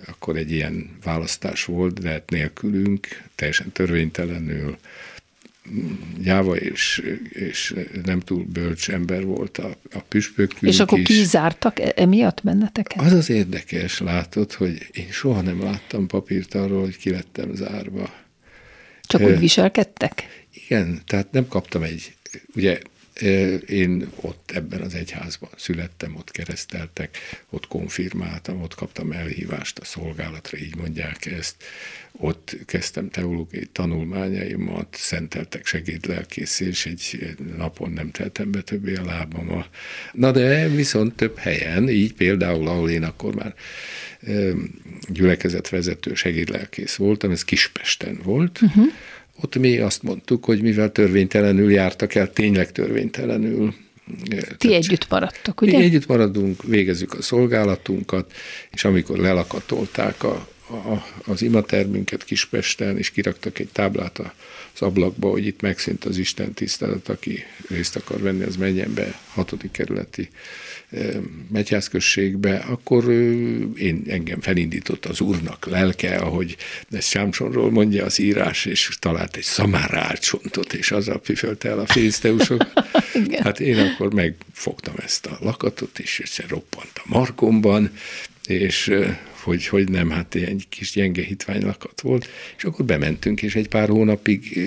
akkor 0.06 0.36
egy 0.36 0.50
ilyen 0.50 0.98
választás 1.04 1.64
volt, 1.64 2.00
de 2.00 2.10
hát 2.10 2.30
nélkülünk, 2.30 3.06
teljesen 3.34 3.72
törvénytelenül, 3.72 4.78
gyáva 6.18 6.56
és, 6.56 7.02
és 7.28 7.74
nem 8.04 8.20
túl 8.20 8.44
bölcs 8.44 8.90
ember 8.90 9.24
volt 9.24 9.58
a, 9.58 9.76
a 9.92 9.98
püspökünk 10.08 10.72
És 10.72 10.80
akkor 10.80 10.98
is. 10.98 11.06
kizártak 11.06 11.80
e- 11.80 11.92
emiatt 11.96 12.40
benneteket? 12.42 13.00
Az 13.00 13.12
az 13.12 13.30
érdekes, 13.30 13.98
látod, 14.00 14.52
hogy 14.52 14.86
én 14.92 15.10
soha 15.10 15.40
nem 15.40 15.62
láttam 15.62 16.06
papírt 16.06 16.54
arról, 16.54 16.80
hogy 16.80 16.96
ki 16.96 17.10
lettem 17.10 17.54
zárva. 17.54 18.14
Csak 19.02 19.20
úgy 19.20 19.38
viselkedtek? 19.38 20.44
Igen, 20.66 21.00
tehát 21.06 21.32
nem 21.32 21.48
kaptam 21.48 21.82
egy, 21.82 22.14
ugye 22.54 22.80
én 23.66 24.08
ott 24.20 24.50
ebben 24.54 24.80
az 24.80 24.94
egyházban 24.94 25.50
születtem, 25.56 26.16
ott 26.16 26.30
kereszteltek, 26.30 27.18
ott 27.50 27.66
konfirmáltam, 27.66 28.62
ott 28.62 28.74
kaptam 28.74 29.12
elhívást 29.12 29.78
a 29.78 29.84
szolgálatra, 29.84 30.58
így 30.58 30.76
mondják 30.76 31.26
ezt. 31.26 31.56
Ott 32.12 32.56
kezdtem 32.66 33.10
teológiai 33.10 33.68
tanulmányaimat, 33.72 34.86
szenteltek 34.90 35.66
segédlelkész, 35.66 36.60
és 36.60 36.86
egy 36.86 37.34
napon 37.56 37.90
nem 37.90 38.10
teltem 38.10 38.50
be 38.50 38.60
többé 38.60 38.94
a 38.94 39.04
lábam. 39.04 39.64
Na 40.12 40.30
de 40.30 40.68
viszont 40.68 41.14
több 41.14 41.38
helyen, 41.38 41.88
így 41.88 42.14
például, 42.14 42.68
ahol 42.68 42.90
én 42.90 43.02
akkor 43.02 43.34
már 43.34 43.54
gyülekezetvezető 45.08 46.14
segédlelkész 46.14 46.94
voltam, 46.94 47.30
ez 47.30 47.44
Kispesten 47.44 48.20
volt, 48.22 48.62
uh-huh 48.62 48.92
ott 49.42 49.58
mi 49.58 49.78
azt 49.78 50.02
mondtuk, 50.02 50.44
hogy 50.44 50.62
mivel 50.62 50.92
törvénytelenül 50.92 51.70
jártak 51.70 52.14
el, 52.14 52.32
tényleg 52.32 52.72
törvénytelenül. 52.72 53.74
Ti 54.22 54.28
Tehát, 54.28 54.84
együtt 54.84 55.06
maradtok, 55.08 55.60
ugye? 55.60 55.78
Mi 55.78 55.84
együtt 55.84 56.06
maradunk, 56.06 56.62
végezzük 56.62 57.14
a 57.14 57.22
szolgálatunkat, 57.22 58.32
és 58.70 58.84
amikor 58.84 59.18
lelakatolták 59.18 60.22
a, 60.22 60.48
a, 60.66 61.06
az 61.26 61.42
imatermünket 61.42 62.24
Kispesten, 62.24 62.98
és 62.98 63.10
kiraktak 63.10 63.58
egy 63.58 63.68
táblát 63.72 64.18
az 64.80 64.86
ablakba, 64.86 65.30
hogy 65.30 65.46
itt 65.46 65.60
megszűnt 65.60 66.04
az 66.04 66.18
Isten 66.18 66.52
tisztelet, 66.52 67.08
aki 67.08 67.44
részt 67.68 67.96
akar 67.96 68.20
venni, 68.20 68.42
az 68.42 68.56
menjen 68.56 68.94
be 68.94 69.20
hatodik 69.28 69.70
kerületi 69.70 70.28
megyházközségbe, 71.48 72.56
akkor 72.56 73.10
én 73.74 74.04
engem 74.08 74.40
felindított 74.40 75.06
az 75.06 75.20
úrnak 75.20 75.66
lelke, 75.66 76.16
ahogy 76.16 76.56
ezt 76.90 77.08
Sámsonról 77.08 77.70
mondja 77.70 78.04
az 78.04 78.18
írás, 78.18 78.64
és 78.64 78.90
talált 78.98 79.36
egy 79.36 79.42
szamárálcsontot, 79.42 80.72
és 80.72 80.90
azzal 80.90 81.20
püfölte 81.20 81.68
el 81.68 81.78
a 81.78 81.86
filiszteusok. 81.86 82.66
hát 83.44 83.60
én 83.60 83.78
akkor 83.78 84.14
megfogtam 84.14 84.94
ezt 85.02 85.26
a 85.26 85.38
lakatot, 85.40 85.98
és 85.98 86.20
egyszer 86.20 86.48
roppant 86.48 86.92
a 86.94 87.02
markomban, 87.04 87.92
és 88.46 88.92
hogy, 89.40 89.66
hogy 89.66 89.88
nem, 89.88 90.10
hát 90.10 90.34
egy 90.34 90.66
kis 90.68 90.92
gyenge 90.92 91.22
hitványlakat 91.22 92.00
volt, 92.00 92.28
és 92.56 92.64
akkor 92.64 92.84
bementünk, 92.84 93.42
és 93.42 93.54
egy 93.54 93.68
pár 93.68 93.88
hónapig 93.88 94.58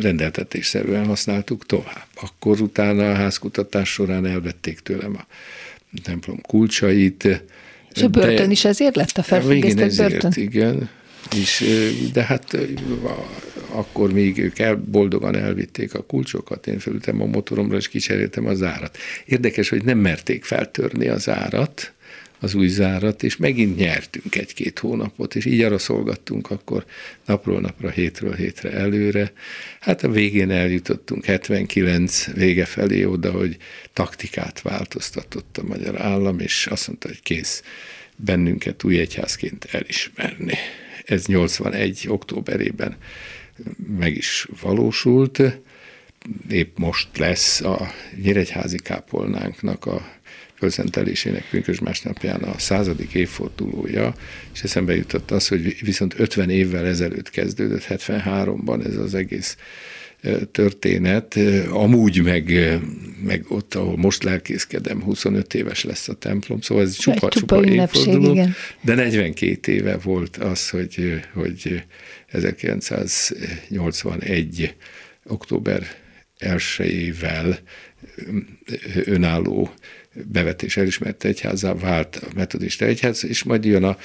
rendeltetésszerűen 0.00 1.06
használtuk 1.06 1.66
tovább. 1.66 2.06
Akkor 2.14 2.60
utána 2.60 3.10
a 3.10 3.14
házkutatás 3.14 3.92
során 3.92 4.26
elvették 4.26 4.80
tőlem 4.80 5.16
a 5.16 5.26
templom 6.02 6.40
kulcsait. 6.40 7.42
És 7.94 8.02
a 8.02 8.08
börtön 8.08 8.46
de, 8.46 8.52
is 8.52 8.64
ezért 8.64 8.96
lett 8.96 9.18
a 9.18 9.22
felfüggesztett 9.22 9.96
börtön? 9.96 10.32
igen. 10.34 10.90
És, 11.36 11.64
de 12.12 12.22
hát 12.22 12.56
akkor 13.70 14.12
még 14.12 14.38
ők 14.38 14.58
el, 14.58 14.76
boldogan 14.76 15.36
elvitték 15.36 15.94
a 15.94 16.02
kulcsokat, 16.02 16.66
én 16.66 16.78
felültem 16.78 17.22
a 17.22 17.26
motoromra, 17.26 17.76
és 17.76 17.88
kicseréltem 17.88 18.46
az 18.46 18.62
árat. 18.62 18.98
Érdekes, 19.24 19.68
hogy 19.68 19.84
nem 19.84 19.98
merték 19.98 20.44
feltörni 20.44 21.08
az 21.08 21.28
árat, 21.28 21.92
az 22.40 22.54
új 22.54 22.68
zárat, 22.68 23.22
és 23.22 23.36
megint 23.36 23.76
nyertünk 23.76 24.36
egy-két 24.36 24.78
hónapot, 24.78 25.34
és 25.34 25.44
így 25.44 25.62
arra 25.62 25.78
szolgattunk 25.78 26.50
akkor 26.50 26.84
napról 27.24 27.60
napra, 27.60 27.90
hétről 27.90 28.34
hétre 28.34 28.70
előre. 28.70 29.32
Hát 29.80 30.02
a 30.02 30.10
végén 30.10 30.50
eljutottunk 30.50 31.24
79 31.24 32.32
vége 32.32 32.64
felé 32.64 33.04
oda, 33.04 33.30
hogy 33.30 33.56
taktikát 33.92 34.62
változtatott 34.62 35.58
a 35.58 35.66
magyar 35.66 36.00
állam, 36.00 36.38
és 36.38 36.66
azt 36.66 36.86
mondta, 36.86 37.08
hogy 37.08 37.22
kész 37.22 37.62
bennünket 38.16 38.84
új 38.84 38.98
egyházként 38.98 39.64
elismerni. 39.70 40.54
Ez 41.04 41.26
81. 41.26 42.04
októberében 42.08 42.96
meg 43.98 44.16
is 44.16 44.48
valósult. 44.60 45.42
Épp 46.50 46.78
most 46.78 47.18
lesz 47.18 47.60
a 47.60 47.92
Nyíregyházi 48.22 48.78
kápolnánknak 48.78 49.86
a 49.86 50.17
fölszentelésének 50.58 51.44
pünkös 51.50 51.78
másnapján 51.78 52.42
a 52.42 52.58
századik 52.58 53.14
évfordulója, 53.14 54.14
és 54.54 54.62
eszembe 54.62 54.96
jutott 54.96 55.30
az, 55.30 55.48
hogy 55.48 55.76
viszont 55.80 56.14
50 56.18 56.50
évvel 56.50 56.86
ezelőtt 56.86 57.30
kezdődött, 57.30 57.86
73-ban 57.88 58.86
ez 58.86 58.96
az 58.96 59.14
egész 59.14 59.56
történet. 60.52 61.38
Amúgy 61.70 62.22
meg, 62.22 62.78
meg 63.22 63.44
ott, 63.48 63.74
ahol 63.74 63.96
most 63.96 64.22
lelkészkedem, 64.22 65.02
25 65.02 65.54
éves 65.54 65.84
lesz 65.84 66.08
a 66.08 66.14
templom, 66.14 66.60
szóval 66.60 66.84
ez 66.84 66.96
csupa, 66.96 67.28
csupa, 67.28 67.60
csupa 67.60 67.64
évforduló, 67.64 68.32
igen. 68.32 68.54
de 68.80 68.94
42 68.94 69.72
éve 69.72 69.96
volt 69.96 70.36
az, 70.36 70.70
hogy, 70.70 71.20
hogy 71.34 71.82
1981 72.26 74.74
október 75.26 75.86
elsőjével 76.38 77.58
önálló 79.04 79.70
bevetés 80.26 80.76
elismert 80.76 81.24
egyházá 81.24 81.74
vált 81.74 82.16
a 82.16 82.28
metodista 82.34 82.84
egyház, 82.84 83.24
és 83.24 83.42
majd 83.42 83.64
jön 83.64 83.84
a, 83.84 83.96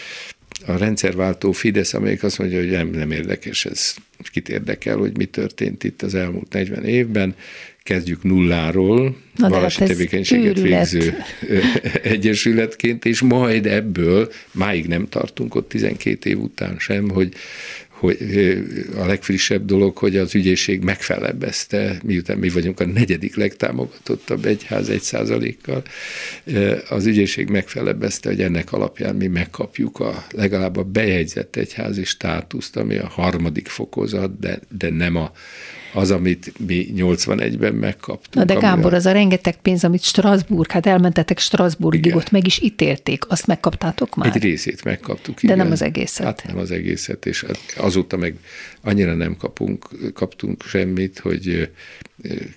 a 0.65 0.77
rendszerváltó 0.77 1.51
Fidesz, 1.51 1.93
amelyik 1.93 2.23
azt 2.23 2.37
mondja, 2.37 2.59
hogy 2.59 2.69
nem, 2.69 2.87
nem 2.87 3.11
érdekes, 3.11 3.65
ez 3.65 3.95
kit 4.31 4.49
érdekel, 4.49 4.97
hogy 4.97 5.17
mi 5.17 5.25
történt 5.25 5.83
itt 5.83 6.01
az 6.01 6.15
elmúlt 6.15 6.53
40 6.53 6.85
évben, 6.85 7.35
kezdjük 7.83 8.23
nulláról, 8.23 9.17
Na 9.35 9.49
vallási 9.49 9.79
hát 9.79 9.87
tevékenységet 9.87 10.59
végző 10.59 11.17
egyesületként, 12.03 13.05
és 13.05 13.21
majd 13.21 13.65
ebből, 13.65 14.31
máig 14.51 14.87
nem 14.87 15.09
tartunk 15.09 15.55
ott 15.55 15.69
12 15.69 16.29
év 16.29 16.39
után 16.39 16.75
sem, 16.79 17.09
hogy 17.09 17.33
hogy 18.03 18.17
a 18.97 19.05
legfrissebb 19.05 19.65
dolog, 19.65 19.97
hogy 19.97 20.17
az 20.17 20.35
ügyészség 20.35 20.83
megfelebbezte, 20.83 21.99
miután 22.03 22.37
mi 22.37 22.49
vagyunk 22.49 22.79
a 22.79 22.85
negyedik 22.85 23.35
legtámogatottabb 23.35 24.45
egyház 24.45 24.89
egy 24.89 25.01
százalékkal, 25.01 25.83
az 26.89 27.05
ügyészség 27.05 27.49
megfelebbezte, 27.49 28.29
hogy 28.29 28.41
ennek 28.41 28.71
alapján 28.71 29.15
mi 29.15 29.27
megkapjuk 29.27 29.99
a 29.99 30.25
legalább 30.31 30.77
a 30.77 30.83
bejegyzett 30.83 31.55
egyházi 31.55 32.03
státuszt, 32.03 32.77
ami 32.77 32.97
a 32.97 33.07
harmadik 33.07 33.67
fokozat, 33.67 34.39
de, 34.39 34.59
de 34.77 34.89
nem 34.89 35.15
a 35.15 35.31
az, 35.93 36.11
amit 36.11 36.53
mi 36.67 36.87
81-ben 36.95 37.73
megkaptunk. 37.73 38.33
Na 38.47 38.53
de 38.53 38.53
Gábor, 38.53 38.93
a... 38.93 38.95
az 38.95 39.05
a 39.05 39.11
rengeteg 39.11 39.55
pénz, 39.55 39.83
amit 39.83 40.03
Strasbourg, 40.03 40.71
hát 40.71 40.85
elmentetek 40.85 41.39
Strasbourgig, 41.39 42.15
ott 42.15 42.31
meg 42.31 42.45
is 42.45 42.61
ítélték, 42.61 43.29
azt 43.29 43.47
megkaptátok 43.47 44.15
már? 44.15 44.35
Egy 44.35 44.41
részét 44.41 44.83
megkaptuk, 44.83 45.35
De 45.35 45.41
igen. 45.43 45.57
nem 45.57 45.71
az 45.71 45.81
egészet. 45.81 46.25
Hát 46.25 46.43
nem 46.47 46.57
az 46.57 46.71
egészet, 46.71 47.25
és 47.25 47.45
azóta 47.77 48.17
meg 48.17 48.35
annyira 48.81 49.13
nem 49.13 49.37
kapunk, 49.37 49.87
kaptunk 50.13 50.63
semmit, 50.63 51.19
hogy 51.19 51.69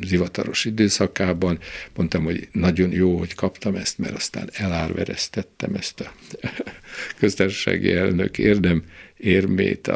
zivataros 0.03 0.65
időszakában. 0.65 1.59
Mondtam, 1.95 2.23
hogy 2.23 2.47
nagyon 2.51 2.91
jó, 2.91 3.17
hogy 3.17 3.35
kaptam 3.35 3.75
ezt, 3.75 3.97
mert 3.97 4.15
aztán 4.15 4.49
elárvereztettem 4.53 5.73
ezt 5.75 5.99
a 5.99 6.11
köztársasági 7.19 7.91
elnök 7.91 8.37
érdem 8.37 8.83
érmét 9.17 9.91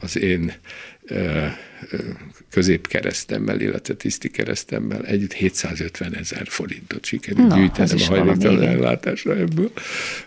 az 0.00 0.18
én 0.18 0.52
középkeresztemmel, 2.50 3.60
illetve 3.60 3.94
tiszti 3.94 4.30
keresztemmel 4.30 5.06
együtt 5.06 5.32
750 5.32 6.14
ezer 6.16 6.46
forintot 6.48 7.04
sikerült 7.04 7.48
Na, 7.48 7.56
gyűjtenem 7.56 7.96
a 7.98 8.04
hajléktalan 8.04 8.62
ellátásra 8.62 9.36
ebből, 9.36 9.72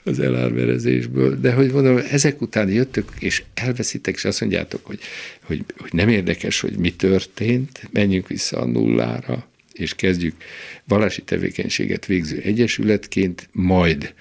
az 0.03 0.19
elárverezésből. 0.19 1.39
De 1.39 1.53
hogy 1.53 1.71
mondom, 1.71 1.99
ezek 2.11 2.41
után 2.41 2.69
jöttök, 2.69 3.11
és 3.19 3.43
elveszitek, 3.53 4.15
és 4.15 4.25
azt 4.25 4.41
mondjátok, 4.41 4.85
hogy, 4.85 4.99
hogy, 5.41 5.65
hogy 5.77 5.93
nem 5.93 6.09
érdekes, 6.09 6.59
hogy 6.59 6.77
mi 6.77 6.93
történt, 6.93 7.89
menjünk 7.91 8.27
vissza 8.27 8.59
a 8.59 8.65
nullára, 8.65 9.47
és 9.73 9.95
kezdjük 9.95 10.35
valási 10.83 11.21
tevékenységet 11.21 12.05
végző 12.05 12.37
egyesületként, 12.37 13.49
majd 13.51 14.13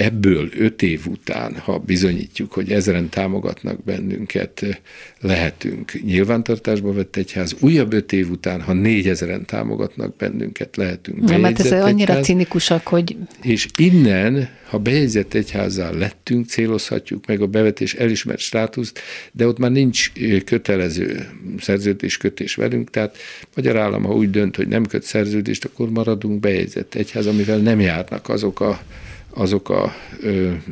ebből 0.00 0.48
öt 0.56 0.82
év 0.82 1.06
után, 1.06 1.56
ha 1.56 1.78
bizonyítjuk, 1.78 2.52
hogy 2.52 2.72
ezeren 2.72 3.08
támogatnak 3.08 3.84
bennünket, 3.84 4.80
lehetünk. 5.20 6.02
Nyilvántartásba 6.04 6.92
vett 6.92 7.16
egyház, 7.16 7.56
újabb 7.60 7.92
öt 7.92 8.12
év 8.12 8.30
után, 8.30 8.60
ha 8.60 8.72
négyezeren 8.72 9.44
támogatnak 9.44 10.16
bennünket, 10.16 10.76
lehetünk 10.76 11.20
Nem, 11.20 11.40
mert 11.40 11.60
ez 11.60 11.72
annyira 11.72 12.10
egyház, 12.10 12.26
cinikusak, 12.26 12.86
hogy... 12.86 13.16
És 13.42 13.66
innen, 13.76 14.48
ha 14.68 14.78
bejegyzett 14.78 15.34
egyházzal 15.34 15.94
lettünk, 15.94 16.46
célozhatjuk 16.46 17.26
meg 17.26 17.40
a 17.40 17.46
bevetés 17.46 17.94
elismert 17.94 18.40
státuszt, 18.40 19.00
de 19.32 19.46
ott 19.46 19.58
már 19.58 19.70
nincs 19.70 20.12
kötelező 20.44 21.28
szerződéskötés 21.58 22.54
velünk, 22.54 22.90
tehát 22.90 23.16
magyar 23.56 23.76
állam, 23.76 24.02
ha 24.02 24.14
úgy 24.14 24.30
dönt, 24.30 24.56
hogy 24.56 24.68
nem 24.68 24.86
köt 24.86 25.02
szerződést, 25.02 25.64
akkor 25.64 25.90
maradunk 25.90 26.40
bejegyzett 26.40 26.94
egyház, 26.94 27.26
amivel 27.26 27.58
nem 27.58 27.80
járnak 27.80 28.28
azok 28.28 28.60
a 28.60 28.80
azok 29.30 29.68
a, 29.68 29.94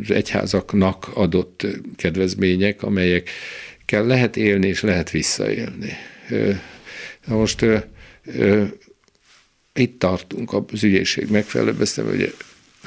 az 0.02 0.10
egyházaknak 0.10 1.08
adott 1.14 1.66
kedvezmények, 1.96 2.82
amelyekkel 2.82 4.06
lehet 4.06 4.36
élni 4.36 4.66
és 4.66 4.80
lehet 4.80 5.10
visszaélni. 5.10 5.92
Na 7.26 7.36
most 7.36 7.66
itt 9.72 9.98
tartunk 9.98 10.52
az 10.52 10.84
ügyészség 10.84 11.30
megfelelőbeszélve, 11.30 12.10
hogy 12.10 12.34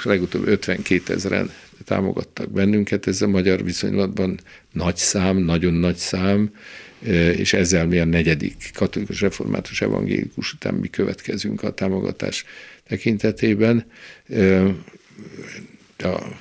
legutóbb 0.04 0.48
52 0.48 1.14
ezeren 1.14 1.52
támogattak 1.86 2.52
bennünket, 2.52 3.08
ez 3.08 3.22
a 3.22 3.28
magyar 3.28 3.64
viszonylatban 3.64 4.40
nagy 4.72 4.96
szám, 4.96 5.38
nagyon 5.38 5.74
nagy 5.74 5.96
szám, 5.96 6.54
és 7.36 7.54
ezzel 7.54 7.88
mi 7.88 8.00
a 8.00 8.06
negyedik 8.06 8.70
katolikus 8.74 9.22
református 9.22 9.82
evangélikus 9.82 10.54
után 10.54 10.74
mi 10.74 10.88
következünk 10.88 11.64
a 11.64 11.74
támogatás 11.74 12.46
tekintetében 12.88 13.86
a, 15.98 16.40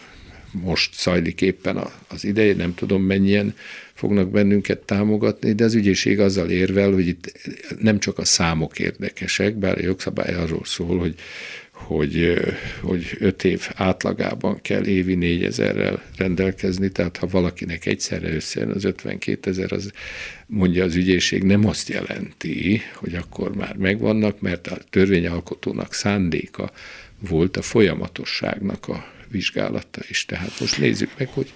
most 0.53 1.01
zajlik 1.01 1.41
éppen 1.41 1.79
az 2.09 2.25
ideje, 2.25 2.55
nem 2.55 2.75
tudom 2.75 3.03
mennyien 3.03 3.55
fognak 3.95 4.31
bennünket 4.31 4.79
támogatni, 4.79 5.53
de 5.53 5.65
az 5.65 5.75
ügyészség 5.75 6.21
azzal 6.21 6.51
érvel, 6.51 6.93
hogy 6.93 7.07
itt 7.07 7.33
nem 7.79 7.99
csak 7.99 8.19
a 8.19 8.25
számok 8.25 8.79
érdekesek, 8.79 9.55
bár 9.55 9.79
a 9.79 9.83
jogszabály 9.83 10.35
arról 10.35 10.65
szól, 10.65 10.99
hogy 10.99 11.15
hogy, 11.87 12.35
hogy 12.81 13.17
öt 13.19 13.45
év 13.45 13.69
átlagában 13.75 14.61
kell 14.63 14.87
évi 14.87 15.15
négyezerrel 15.15 16.03
rendelkezni, 16.17 16.89
tehát 16.89 17.17
ha 17.17 17.27
valakinek 17.27 17.87
egyszerre 17.87 18.35
összejön 18.35 18.71
az 18.71 18.85
52 18.85 19.51
ezer, 19.51 19.73
az 19.73 19.93
mondja 20.47 20.85
az 20.85 20.95
ügyészség, 20.95 21.43
nem 21.43 21.67
azt 21.67 21.89
jelenti, 21.89 22.81
hogy 22.95 23.15
akkor 23.15 23.55
már 23.55 23.77
megvannak, 23.77 24.41
mert 24.41 24.67
a 24.67 24.79
törvényalkotónak 24.91 25.95
szándéka 25.95 26.73
volt 27.29 27.57
a 27.57 27.63
folyamatosságnak 27.63 28.89
a 28.89 29.05
vizsgálata 29.31 30.01
is. 30.09 30.25
Tehát 30.25 30.53
most 30.61 30.79
nézzük 30.79 31.11
meg, 31.19 31.29
hogy 31.29 31.53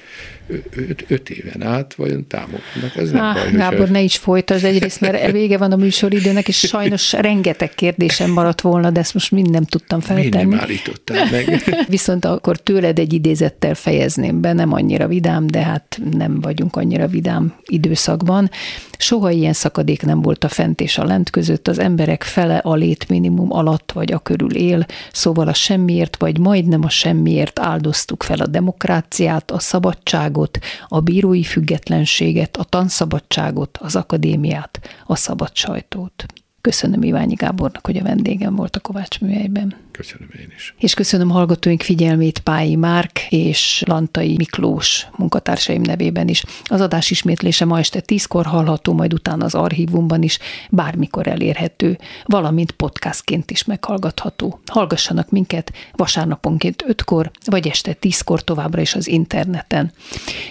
öt, 0.77 1.05
öt 1.09 1.31
éven 1.31 1.62
át 1.62 1.95
vajon 1.95 2.27
támogatnak. 2.27 2.97
Ez 2.97 3.11
nem 3.11 3.20
Há, 3.20 3.33
baj, 3.33 3.51
Gábor, 3.51 3.79
hogyha... 3.79 3.93
ne 3.93 4.01
is 4.01 4.16
folytasd 4.16 4.64
egyrészt, 4.64 5.01
mert 5.01 5.31
vége 5.31 5.59
van 5.59 5.72
a 5.72 5.77
műsoridőnek, 5.77 6.49
és 6.49 6.59
sajnos 6.59 7.12
rengeteg 7.12 7.75
kérdésem 7.75 8.31
maradt 8.31 8.61
volna, 8.61 8.91
de 8.91 9.01
ezt 9.01 9.14
most 9.14 9.31
mind 9.31 9.51
nem 9.51 9.64
tudtam 9.64 10.01
feltenni. 10.01 10.51
nem 10.51 10.61
állítottál 10.61 11.31
meg. 11.31 11.62
Viszont 11.89 12.25
akkor 12.25 12.57
tőled 12.57 12.99
egy 12.99 13.12
idézettel 13.12 13.75
fejezném 13.75 14.41
be, 14.41 14.53
nem 14.53 14.72
annyira 14.72 15.09
vidám, 15.09 15.47
de 15.47 15.62
hát 15.62 16.01
nem 16.11 16.41
vagyunk 16.41 16.77
annyira 16.77 17.07
vidám 17.07 17.55
időszakban. 17.64 18.51
Soha 18.99 19.31
ilyen 19.31 19.53
szakadék 19.53 20.03
nem 20.03 20.22
volt 20.22 20.45
a 20.45 20.49
fent 20.49 20.81
és 20.81 20.99
a 20.99 21.05
lent 21.05 21.31
között, 21.31 21.68
az 21.68 21.79
emberek 21.79 22.22
fele 22.22 22.57
a 22.57 22.75
létminimum 22.75 23.53
alatt 23.53 23.93
vagy 23.93 24.12
a 24.12 24.18
körül 24.18 24.55
él, 24.55 24.87
szóval 25.12 25.49
a 25.49 25.55
semmiért 25.55 26.16
vagy 26.16 26.39
majdnem 26.39 26.85
a 26.85 26.89
semmiért 26.89 27.59
áldoztuk 27.65 28.23
fel 28.23 28.39
a 28.39 28.47
demokráciát, 28.47 29.51
a 29.51 29.59
szabadságot, 29.59 30.59
a 30.89 31.01
bírói 31.01 31.43
függetlenséget, 31.43 32.57
a 32.57 32.65
tanszabadságot, 32.65 33.77
az 33.77 33.97
akadémiát, 33.97 34.81
a 35.07 35.17
szabad 35.17 35.57
sajtót. 35.57 36.27
Köszönöm 36.65 37.03
Iványi 37.03 37.35
Gábornak, 37.35 37.87
hogy 37.87 37.97
a 37.97 38.03
vendégem 38.03 38.57
volt 38.57 38.77
a 38.77 38.81
Kovács 38.81 39.21
műhelyben. 39.21 39.75
Köszönöm 39.91 40.29
én 40.39 40.53
is. 40.57 40.75
És 40.79 40.95
köszönöm 40.95 41.31
hallgatóink 41.31 41.83
figyelmét 41.83 42.39
Pályi 42.39 42.77
Márk 42.77 43.27
és 43.29 43.83
Lantai 43.87 44.35
Miklós 44.37 45.07
munkatársaim 45.17 45.81
nevében 45.81 46.29
is. 46.29 46.45
Az 46.65 46.81
adás 46.81 47.11
ismétlése 47.11 47.65
ma 47.65 47.79
este 47.79 48.01
tízkor 48.01 48.47
hallható, 48.47 48.93
majd 48.93 49.12
utána 49.12 49.45
az 49.45 49.55
archívumban 49.55 50.23
is, 50.23 50.39
bármikor 50.71 51.27
elérhető, 51.27 51.99
valamint 52.25 52.71
podcastként 52.71 53.51
is 53.51 53.65
meghallgatható. 53.65 54.61
Hallgassanak 54.67 55.31
minket 55.31 55.73
vasárnaponként 55.93 56.85
ötkor, 56.87 57.31
vagy 57.45 57.69
este 57.69 57.93
tízkor 57.93 58.45
továbbra 58.45 58.81
is 58.81 58.95
az 58.95 59.09
interneten. 59.09 59.93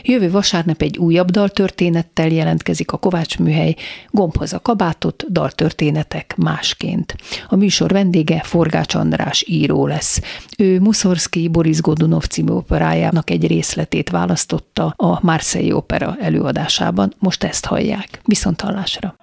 Jövő 0.03 0.31
vasárnap 0.31 0.81
egy 0.81 0.97
újabb 0.97 1.31
daltörténettel 1.31 2.27
jelentkezik 2.27 2.91
a 2.91 2.97
Kovács 2.97 3.39
műhely, 3.39 3.75
gombhoz 4.09 4.53
a 4.53 4.59
kabátot, 4.59 5.25
daltörténetek 6.03 6.35
másként. 6.35 7.15
A 7.47 7.55
műsor 7.55 7.91
vendége 7.91 8.41
Forgács 8.43 8.95
András 8.95 9.43
író 9.47 9.87
lesz. 9.87 10.21
Ő 10.57 10.79
Muszorszki 10.79 11.47
Boris 11.47 11.81
Godunov 11.81 12.23
című 12.23 12.51
operájának 12.51 13.29
egy 13.29 13.47
részletét 13.47 14.09
választotta 14.09 14.93
a 14.97 15.19
Marseille 15.21 15.75
Opera 15.75 16.15
előadásában. 16.19 17.13
Most 17.19 17.43
ezt 17.43 17.65
hallják. 17.65 18.19
Viszont 18.25 18.61
hallásra! 18.61 19.22